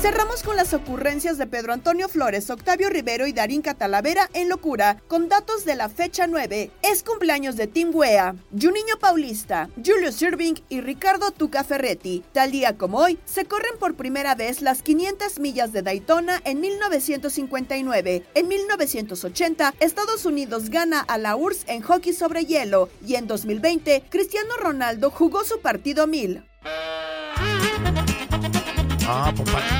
Cerramos 0.00 0.42
con 0.42 0.56
las 0.56 0.74
ocurrencias 0.74 1.38
de 1.38 1.46
Pedro 1.46 1.72
Antonio 1.72 2.08
Flores, 2.08 2.50
Octavio 2.50 2.90
Rivero 2.90 3.26
y 3.26 3.32
Darín 3.32 3.62
Catalavera 3.62 4.28
en 4.34 4.48
locura, 4.48 5.02
con 5.08 5.28
datos 5.28 5.64
de 5.64 5.74
la 5.74 5.88
fecha 5.88 6.26
9. 6.26 6.70
Es 6.82 7.02
cumpleaños 7.02 7.56
de 7.56 7.66
Tim 7.66 7.90
Wea, 7.94 8.36
Juninho 8.52 8.98
Paulista, 9.00 9.70
Julius 9.84 10.20
Irving 10.20 10.54
y 10.68 10.82
Ricardo 10.82 11.30
Tuca 11.30 11.64
Ferretti. 11.64 12.22
Tal 12.32 12.52
día 12.52 12.76
como 12.76 12.98
hoy, 12.98 13.18
se 13.24 13.46
corren 13.46 13.78
por 13.80 13.94
primera 13.94 14.34
vez 14.34 14.60
las 14.60 14.82
500 14.82 15.40
millas 15.40 15.72
de 15.72 15.82
Daytona 15.82 16.40
en 16.44 16.60
1959. 16.60 18.26
En 18.34 18.48
1980, 18.48 19.74
Estados 19.80 20.26
Unidos 20.26 20.68
gana 20.68 21.00
a 21.00 21.16
la 21.16 21.36
URSS 21.36 21.64
en 21.68 21.82
hockey 21.82 22.12
sobre 22.12 22.44
hielo 22.44 22.90
y 23.04 23.14
en 23.14 23.26
2020, 23.26 24.04
Cristiano 24.10 24.56
Ronaldo 24.58 25.10
jugó 25.10 25.42
su 25.44 25.60
partido 25.60 26.06
1000. 26.06 26.44
Ah, 29.08 29.32
pues 29.36 29.48
¿para 29.50 29.75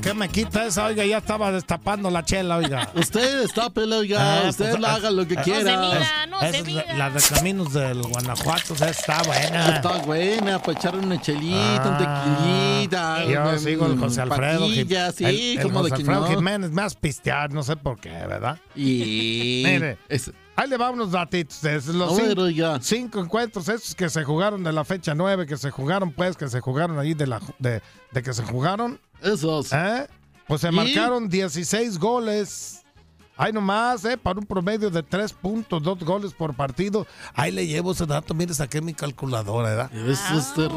qué 0.00 0.14
me 0.14 0.28
quita 0.28 0.66
esa? 0.66 0.86
Oiga, 0.86 1.04
ya 1.04 1.18
estaba 1.18 1.50
destapando 1.52 2.10
la 2.10 2.24
chela, 2.24 2.56
oiga. 2.56 2.88
Usted 2.94 3.40
destápela, 3.40 3.96
oiga. 3.98 4.44
Ah, 4.44 4.48
usted 4.48 4.70
pues, 4.70 4.80
la 4.80 4.92
ah, 4.92 4.94
haga 4.96 5.10
lo 5.10 5.26
que 5.26 5.34
no 5.34 5.42
quiera. 5.42 5.60
se 5.60 5.76
mida, 5.76 6.26
no 6.26 6.40
se 6.40 6.62
mida. 6.62 6.84
La 6.94 7.10
de 7.10 7.20
Caminos 7.20 7.72
del 7.72 8.02
Guanajuato, 8.02 8.74
esa 8.74 8.90
está 8.90 9.22
buena. 9.22 9.76
Está 9.76 9.98
buena, 9.98 10.58
para 10.60 10.78
echar 10.78 10.96
una 10.96 11.20
chelita, 11.20 11.82
un 11.84 11.98
tequilita. 11.98 13.16
Ah, 13.16 13.24
Yo 13.24 13.42
una, 13.42 13.58
sigo 13.58 13.86
el 13.86 13.98
José 13.98 14.22
Alfredo. 14.22 14.60
Patilla, 14.66 15.12
sí, 15.12 15.24
el- 15.24 15.58
el 15.58 15.62
como 15.62 15.80
José 15.80 15.90
de 15.90 15.96
que 15.96 16.02
Alfredo 16.02 16.20
no. 16.20 16.36
Jiménez 16.36 16.70
me 16.70 16.82
has 16.82 16.94
pistear, 16.94 17.52
no 17.52 17.62
sé 17.62 17.76
por 17.76 17.98
qué, 17.98 18.10
¿verdad? 18.10 18.58
Y... 18.76 19.62
Mire, 19.66 19.98
ahí 20.56 20.68
le 20.68 20.76
va 20.76 20.90
unos 20.90 21.10
datitos. 21.12 21.60
de 21.62 21.80
los 21.92 22.16
ver, 22.16 22.36
cinco, 22.36 22.78
cinco 22.80 23.20
encuentros 23.20 23.68
esos 23.68 23.94
que 23.94 24.08
se 24.08 24.24
jugaron 24.24 24.62
de 24.62 24.72
la 24.72 24.84
fecha 24.84 25.14
9, 25.14 25.46
que 25.46 25.56
se 25.56 25.70
jugaron, 25.70 26.12
pues, 26.12 26.36
que 26.36 26.48
se 26.48 26.60
jugaron 26.60 26.98
ahí 26.98 27.14
de, 27.14 27.26
la, 27.26 27.40
de, 27.58 27.82
de 28.10 28.22
que 28.22 28.32
se 28.32 28.42
jugaron. 28.44 29.00
Esos. 29.22 29.72
¿Eh? 29.72 30.06
Pues 30.46 30.60
se 30.60 30.68
¿Y? 30.68 30.72
marcaron 30.72 31.28
16 31.28 31.98
goles. 31.98 32.78
Ahí 33.36 33.52
nomás, 33.52 34.04
¿eh? 34.04 34.18
Para 34.18 34.38
un 34.38 34.46
promedio 34.46 34.90
de 34.90 35.02
3.2 35.02 36.04
goles 36.04 36.34
por 36.34 36.54
partido. 36.54 37.06
Ahí 37.34 37.50
le 37.50 37.66
llevo 37.66 37.92
ese 37.92 38.04
dato. 38.04 38.34
Mire, 38.34 38.52
saqué 38.52 38.82
mi 38.82 38.92
calculadora, 38.92 39.70
¿verdad? 39.70 39.90
Eso 39.94 40.38
es 40.38 40.54
de 40.54 40.68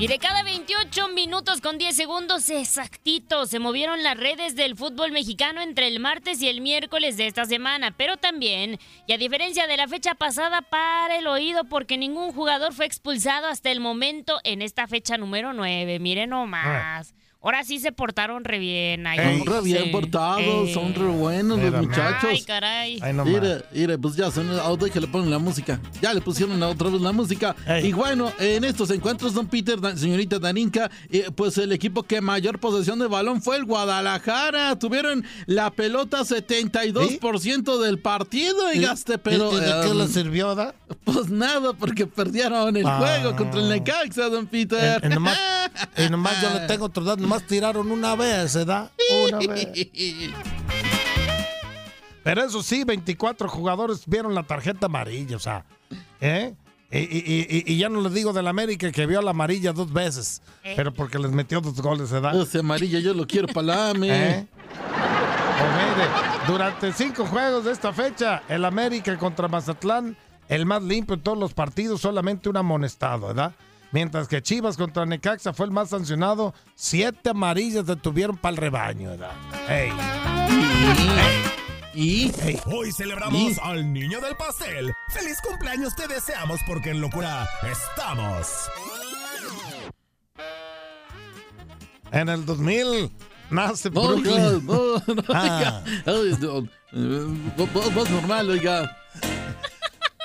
Y 0.00 0.06
de 0.06 0.18
cada 0.18 0.42
28 0.42 1.08
minutos 1.08 1.60
con 1.60 1.76
10 1.76 1.94
segundos 1.94 2.48
exactitos 2.48 3.50
se 3.50 3.58
movieron 3.58 4.02
las 4.02 4.16
redes 4.16 4.56
del 4.56 4.74
fútbol 4.74 5.12
mexicano 5.12 5.60
entre 5.60 5.88
el 5.88 6.00
martes 6.00 6.40
y 6.40 6.48
el 6.48 6.62
miércoles 6.62 7.18
de 7.18 7.26
esta 7.26 7.44
semana, 7.44 7.94
pero 7.94 8.16
también, 8.16 8.78
y 9.06 9.12
a 9.12 9.18
diferencia 9.18 9.66
de 9.66 9.76
la 9.76 9.88
fecha 9.88 10.14
pasada, 10.14 10.62
para 10.62 11.18
el 11.18 11.26
oído 11.26 11.64
porque 11.64 11.98
ningún 11.98 12.32
jugador 12.32 12.72
fue 12.72 12.86
expulsado 12.86 13.48
hasta 13.48 13.70
el 13.70 13.80
momento 13.80 14.40
en 14.42 14.62
esta 14.62 14.86
fecha 14.86 15.18
número 15.18 15.52
9. 15.52 15.98
Miren 15.98 16.30
nomás. 16.30 17.12
Ahora 17.42 17.64
sí 17.64 17.78
se 17.78 17.90
portaron 17.90 18.44
re 18.44 18.58
bien. 18.58 19.06
Ay, 19.06 19.18
Son 19.18 19.38
¿cómo 19.46 19.56
re 19.56 19.62
bien 19.62 19.90
portados, 19.92 20.68
Eh. 20.68 20.74
son 20.74 20.94
re 20.94 21.06
buenos 21.06 21.58
los 21.58 21.72
muchachos. 21.86 22.28
Ay, 22.30 22.42
caray. 22.42 22.98
Ay, 23.00 23.14
no 23.14 23.24
más. 23.24 23.32
Mire, 23.32 23.64
mire, 23.72 23.96
pues 23.98 24.14
ya 24.14 24.30
son, 24.30 24.50
ahora 24.60 24.90
que 24.90 25.00
le 25.00 25.06
ponen 25.06 25.30
la 25.30 25.38
música. 25.38 25.80
Ya 26.02 26.12
le 26.12 26.20
pusieron 26.20 26.62
otra 26.62 26.90
vez 26.90 27.00
la 27.00 27.12
música. 27.12 27.56
Y 27.82 27.92
bueno, 27.92 28.30
en 28.38 28.64
estos 28.64 28.90
encuentros, 28.90 29.32
don 29.32 29.46
Peter, 29.46 29.78
señorita 29.96 30.38
Darinka, 30.38 30.90
eh, 31.10 31.30
pues 31.34 31.56
el 31.56 31.72
equipo 31.72 32.02
que 32.02 32.20
mayor 32.20 32.58
posesión 32.58 32.98
de 32.98 33.06
balón 33.06 33.40
fue 33.40 33.56
el 33.56 33.64
Guadalajara. 33.64 34.78
Tuvieron 34.78 35.24
la 35.46 35.70
pelota 35.70 36.24
72% 36.24 37.78
del 37.80 37.98
partido, 38.00 38.70
y 38.74 38.80
gaste, 38.80 39.16
pero. 39.16 39.50
¿Y- 39.52 39.56
y 39.56 39.60
de 39.60 39.66
qué 39.82 39.90
eh, 39.90 39.94
le 39.94 40.08
sirvió, 40.08 40.54
da? 40.54 40.74
Pues 41.04 41.30
nada, 41.30 41.72
porque 41.72 42.06
perdieron 42.06 42.76
el 42.76 42.86
Ah. 42.86 42.98
juego 42.98 43.34
contra 43.36 43.60
el 43.60 43.68
Necaxa, 43.70 44.28
don 44.28 44.46
Peter. 44.46 45.00
Y 45.04 45.08
nomás, 45.08 45.38
nomás 46.10 46.42
yo 46.42 46.50
le 46.52 46.60
tengo 46.66 46.84
otro 46.86 47.02
dato. 47.04 47.29
Nomás 47.30 47.46
tiraron 47.46 47.92
una 47.92 48.16
vez, 48.16 48.50
¿se 48.50 48.64
da? 48.64 48.90
Una 49.28 49.38
vez. 49.38 49.68
Pero 52.24 52.42
eso 52.42 52.60
sí, 52.60 52.82
24 52.82 53.48
jugadores 53.48 54.02
vieron 54.04 54.34
la 54.34 54.42
tarjeta 54.42 54.86
amarilla, 54.86 55.36
o 55.36 55.38
sea, 55.38 55.64
¿eh? 56.20 56.54
Y, 56.90 56.98
y- 56.98 57.46
y- 57.48 57.72
y 57.72 57.78
ya 57.78 57.88
no 57.88 58.00
le 58.00 58.10
digo 58.10 58.32
del 58.32 58.48
América 58.48 58.90
que 58.90 59.06
vio 59.06 59.22
la 59.22 59.30
amarilla 59.30 59.72
dos 59.72 59.92
veces, 59.92 60.42
pero 60.74 60.92
porque 60.92 61.20
les 61.20 61.30
metió 61.30 61.60
dos 61.60 61.80
goles, 61.80 62.08
¿se 62.08 62.20
da? 62.20 62.32
Ese 62.32 62.58
amarilla 62.58 62.98
yo 62.98 63.14
lo 63.14 63.24
quiero 63.28 63.46
para 63.46 63.62
la 63.64 63.90
AME. 63.90 64.08
¿Eh? 64.10 64.46
Pues 64.56 65.70
mire, 65.72 66.08
durante 66.48 66.92
cinco 66.92 67.24
juegos 67.26 67.64
de 67.64 67.70
esta 67.70 67.92
fecha, 67.92 68.42
el 68.48 68.64
América 68.64 69.16
contra 69.16 69.46
Mazatlán 69.46 70.16
el 70.48 70.66
más 70.66 70.82
limpio 70.82 71.14
en 71.14 71.20
todos 71.22 71.38
los 71.38 71.54
partidos, 71.54 72.00
solamente 72.00 72.48
un 72.48 72.56
amonestado, 72.56 73.28
¿verdad? 73.28 73.52
Mientras 73.92 74.28
que 74.28 74.40
Chivas 74.40 74.76
contra 74.76 75.04
Necaxa 75.04 75.52
fue 75.52 75.66
el 75.66 75.72
más 75.72 75.88
sancionado, 75.90 76.54
siete 76.76 77.30
amarillas 77.30 77.86
detuvieron 77.86 78.36
para 78.36 78.52
el 78.52 78.56
rebaño, 78.58 79.10
¿verdad? 79.10 79.32
Ey. 79.68 79.90
Y 81.92 82.32
hoy 82.66 82.92
celebramos 82.92 83.58
al 83.58 83.92
niño 83.92 84.20
del 84.20 84.36
pastel. 84.36 84.92
¡Feliz 85.12 85.38
cumpleaños 85.46 85.94
te 85.96 86.06
deseamos 86.06 86.60
porque 86.68 86.90
en 86.90 87.00
locura 87.00 87.48
estamos! 87.68 88.46
En 92.12 92.28
el 92.28 92.44
2000 92.46 93.10
nace 93.50 93.90
No, 93.90 94.02
Brooklyn. 94.08 94.32
oiga, 94.32 94.60
no, 94.62 95.14
no, 95.14 95.22
Ah. 95.34 95.82
oiga. 96.06 96.70
Eh, 96.92 97.26
voz 97.94 98.10
normal, 98.10 98.50
oiga. 98.50 98.96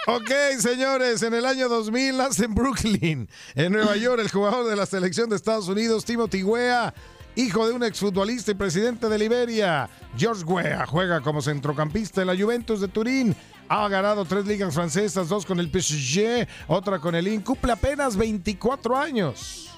Ok, 0.07 0.29
señores, 0.59 1.23
en 1.23 1.33
el 1.33 1.45
año 1.45 1.67
2000 1.67 2.15
nace 2.15 2.45
en 2.45 2.53
Brooklyn, 2.53 3.27
en 3.55 3.71
Nueva 3.73 3.95
York, 3.97 4.21
el 4.21 4.29
jugador 4.29 4.67
de 4.67 4.75
la 4.75 4.85
selección 4.85 5.31
de 5.31 5.35
Estados 5.35 5.67
Unidos, 5.67 6.05
Timothy 6.05 6.43
Weah, 6.43 6.93
hijo 7.35 7.67
de 7.67 7.73
un 7.73 7.83
exfutbolista 7.83 8.51
y 8.51 8.53
presidente 8.53 9.09
de 9.09 9.17
Liberia. 9.17 9.89
George 10.15 10.43
Weah 10.43 10.85
juega 10.85 11.21
como 11.21 11.41
centrocampista 11.41 12.21
en 12.21 12.27
la 12.27 12.37
Juventus 12.37 12.81
de 12.81 12.87
Turín. 12.87 13.35
Ha 13.67 13.87
ganado 13.89 14.25
tres 14.25 14.45
ligas 14.45 14.75
francesas, 14.75 15.27
dos 15.27 15.43
con 15.43 15.59
el 15.59 15.71
PSG, 15.71 16.47
otra 16.67 16.99
con 16.99 17.15
el 17.15 17.27
IN. 17.27 17.41
Cumple 17.41 17.71
apenas 17.71 18.15
24 18.15 18.95
años. 18.95 19.71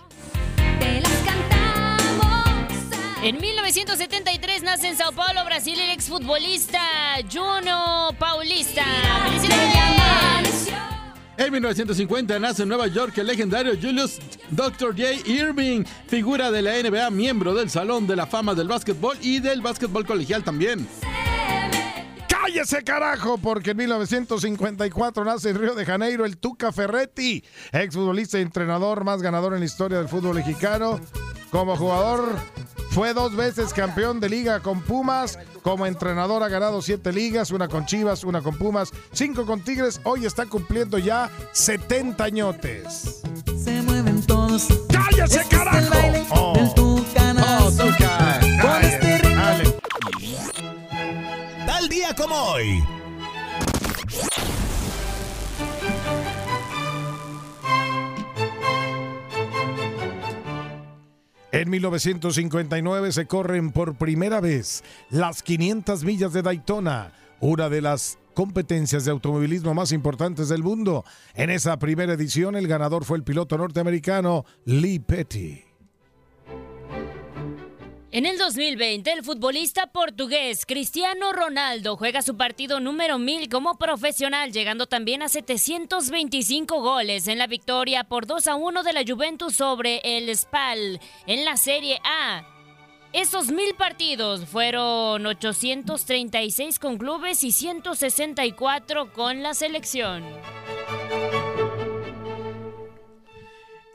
En 3.24 3.42
1973 3.42 4.62
nace 4.62 4.90
en 4.90 4.96
Sao 4.96 5.12
Paulo, 5.12 5.44
Brasil, 5.44 5.78
el 5.80 5.90
exfutbolista 5.90 6.80
Juno 7.32 8.10
Paulista. 8.20 8.84
¡Felicidades! 9.26 10.68
En 11.36 11.52
1950 11.52 12.38
nace 12.38 12.62
en 12.62 12.70
Nueva 12.70 12.86
York 12.88 13.18
el 13.18 13.28
legendario 13.28 13.74
Julius 13.74 14.20
Dr. 14.52 14.96
J. 14.96 15.28
Irving, 15.30 15.84
figura 16.08 16.52
de 16.52 16.62
la 16.62 16.74
NBA, 16.82 17.10
miembro 17.10 17.56
del 17.56 17.72
Salón 17.72 18.06
de 18.06 18.16
la 18.16 18.28
Fama 18.28 18.54
del 18.54 18.68
Básquetbol 18.68 19.18
y 19.20 19.40
del 19.40 19.62
básquetbol 19.62 20.06
colegial 20.06 20.44
también. 20.44 20.88
¡Cállese, 22.30 22.84
carajo! 22.84 23.40
Porque 23.40 23.72
en 23.72 23.78
1954 23.78 25.26
nace 25.26 25.50
en 25.50 25.60
Río 25.60 25.74
de 25.74 25.86
Janeiro 25.86 26.24
el 26.24 26.38
Tuca 26.38 26.72
Ferretti, 26.72 27.44
exfutbolista 27.72 28.38
y 28.38 28.44
entrenador 28.44 29.04
más 29.04 29.24
ganador 29.24 29.54
en 29.54 29.60
la 29.62 29.66
historia 29.66 29.98
del 29.98 30.08
fútbol 30.08 30.36
mexicano. 30.36 31.00
Como 31.50 31.78
jugador, 31.78 32.36
fue 32.98 33.14
dos 33.14 33.36
veces 33.36 33.74
campeón 33.76 34.20
de 34.20 34.28
liga 34.28 34.60
con 34.60 34.82
Pumas. 34.82 35.38
Como 35.62 35.86
entrenador, 35.86 36.42
ha 36.42 36.48
ganado 36.50 36.82
siete 36.82 37.14
ligas: 37.14 37.52
una 37.52 37.68
con 37.68 37.86
Chivas, 37.86 38.24
una 38.24 38.42
con 38.42 38.58
Pumas, 38.58 38.90
cinco 39.12 39.46
con 39.46 39.62
Tigres. 39.62 40.02
Hoy 40.04 40.26
está 40.26 40.48
cumpliendo 40.48 40.98
ya 40.98 41.30
70 41.52 42.24
añotes. 42.24 43.22
Se 43.64 43.84
mueven 43.84 44.26
todos. 44.26 44.66
¡Cállese, 44.92 45.24
Este 45.26 45.38
es 45.42 45.48
carajo! 45.48 45.78
el 45.78 45.90
baile 45.90 46.26
Oh. 46.32 46.54
del 46.56 46.74
Tucanazo. 46.74 47.84
Oh. 47.86 48.62
Con 48.64 48.84
este 48.84 49.18
ritmo. 49.20 49.36
dale. 49.36 49.78
Tal 51.68 51.90
día 51.90 52.16
como 52.16 52.34
hoy. 52.36 52.84
En 61.54 61.70
1959 61.70 63.14
se 63.14 63.26
corren 63.26 63.72
por 63.72 63.96
primera 63.96 64.42
vez 64.42 64.84
las 65.10 65.42
500 65.44 66.04
millas 66.04 66.34
de 66.34 66.42
Daytona, 66.42 67.14
una 67.40 67.70
de 67.70 67.82
las 67.82 68.20
competencias 68.34 69.06
de 69.06 69.12
automovilismo 69.12 69.74
más 69.74 69.94
importantes 69.94 70.50
del 70.50 70.62
mundo. 70.62 71.06
En 71.36 71.50
esa 71.50 71.80
primera 71.80 72.14
edición 72.14 72.58
el 72.58 72.68
ganador 72.68 73.06
fue 73.06 73.18
el 73.18 73.24
piloto 73.24 73.58
norteamericano 73.58 74.44
Lee 74.66 75.00
Petty. 75.00 75.67
En 78.18 78.26
el 78.26 78.40
2020, 78.40 79.12
el 79.12 79.24
futbolista 79.24 79.86
portugués 79.86 80.66
Cristiano 80.66 81.34
Ronaldo 81.34 81.96
juega 81.98 82.24
su 82.24 82.36
partido 82.36 82.80
número 82.80 83.20
1000 83.20 83.48
como 83.48 83.78
profesional, 83.78 84.52
llegando 84.52 84.88
también 84.88 85.22
a 85.22 85.30
725 85.30 86.82
goles 86.82 87.28
en 87.28 87.38
la 87.38 87.46
victoria 87.46 88.06
por 88.06 88.26
2 88.26 88.48
a 88.48 88.56
1 88.56 88.82
de 88.82 88.94
la 88.94 89.04
Juventus 89.08 89.54
sobre 89.58 90.02
el 90.04 90.36
Spal 90.36 91.00
en 91.28 91.46
la 91.46 91.58
Serie 91.58 92.00
A. 92.04 92.44
Esos 93.14 93.52
mil 93.52 93.76
partidos 93.76 94.46
fueron 94.46 95.24
836 95.24 96.80
con 96.80 96.98
clubes 96.98 97.44
y 97.44 97.52
164 97.52 99.14
con 99.14 99.44
la 99.44 99.54
selección. 99.54 100.24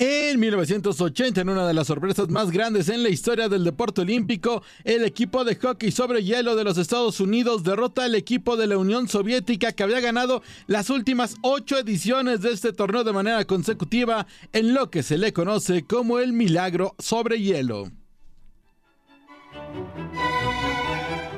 En 0.05 0.41
1980, 0.41 1.43
en 1.43 1.49
una 1.49 1.65
de 1.65 1.75
las 1.75 1.87
sorpresas 1.87 2.29
más 2.29 2.51
grandes 2.51 2.89
en 2.89 3.05
la 3.05 3.09
historia 3.09 3.49
del 3.49 3.63
deporte 3.63 4.01
olímpico, 4.01 4.65
el 4.83 5.05
equipo 5.05 5.45
de 5.45 5.55
hockey 5.55 5.93
sobre 5.93 6.25
hielo 6.25 6.57
de 6.57 6.65
los 6.65 6.77
Estados 6.77 7.21
Unidos 7.21 7.63
derrota 7.63 8.03
al 8.03 8.17
equipo 8.17 8.57
de 8.57 8.67
la 8.67 8.79
Unión 8.79 9.07
Soviética 9.07 9.71
que 9.71 9.85
había 9.85 10.01
ganado 10.01 10.43
las 10.67 10.91
últimas 10.91 11.37
ocho 11.43 11.79
ediciones 11.79 12.41
de 12.41 12.51
este 12.51 12.73
torneo 12.73 13.05
de 13.05 13.13
manera 13.13 13.45
consecutiva 13.45 14.27
en 14.53 14.75
lo 14.75 14.91
que 14.91 15.05
se 15.05 15.19
le 15.19 15.33
conoce 15.33 15.85
como 15.85 16.19
el 16.19 16.33
milagro 16.33 16.97
sobre 16.99 17.41
hielo. 17.41 17.89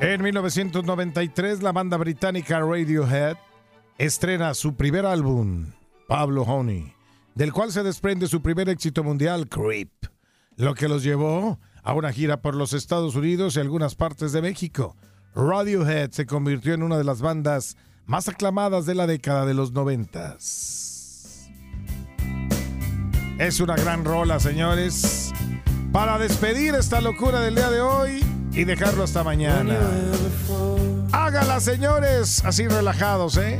En 0.01 0.23
1993 0.23 1.61
la 1.61 1.71
banda 1.71 1.97
británica 1.97 2.61
Radiohead 2.61 3.37
estrena 3.99 4.55
su 4.55 4.73
primer 4.73 5.05
álbum, 5.05 5.67
Pablo 6.07 6.41
Honey, 6.41 6.94
del 7.35 7.51
cual 7.53 7.71
se 7.71 7.83
desprende 7.83 8.27
su 8.27 8.41
primer 8.41 8.69
éxito 8.69 9.03
mundial, 9.03 9.47
Creep, 9.49 9.91
lo 10.55 10.73
que 10.73 10.87
los 10.87 11.03
llevó 11.03 11.59
a 11.83 11.93
una 11.93 12.11
gira 12.11 12.41
por 12.41 12.55
los 12.55 12.73
Estados 12.73 13.15
Unidos 13.15 13.55
y 13.55 13.59
algunas 13.59 13.95
partes 13.95 14.31
de 14.31 14.41
México. 14.41 14.95
Radiohead 15.35 16.11
se 16.11 16.25
convirtió 16.25 16.73
en 16.73 16.81
una 16.81 16.97
de 16.97 17.03
las 17.03 17.21
bandas 17.21 17.75
más 18.05 18.29
aclamadas 18.29 18.85
de 18.85 18.95
la 18.95 19.05
década 19.05 19.45
de 19.45 19.53
los 19.53 19.73
noventas. 19.73 21.51
Es 23.37 23.59
una 23.59 23.75
gran 23.75 24.05
rola, 24.05 24.39
señores, 24.39 25.33
para 25.91 26.17
despedir 26.17 26.73
esta 26.73 27.01
locura 27.01 27.41
del 27.41 27.55
día 27.55 27.69
de 27.69 27.81
hoy 27.81 28.25
y 28.53 28.63
dejarlo 28.63 29.03
hasta 29.03 29.25
mañana. 29.25 29.77
Hágala, 31.11 31.59
señores, 31.59 32.43
así 32.45 32.65
relajados, 32.67 33.35
¿eh? 33.35 33.59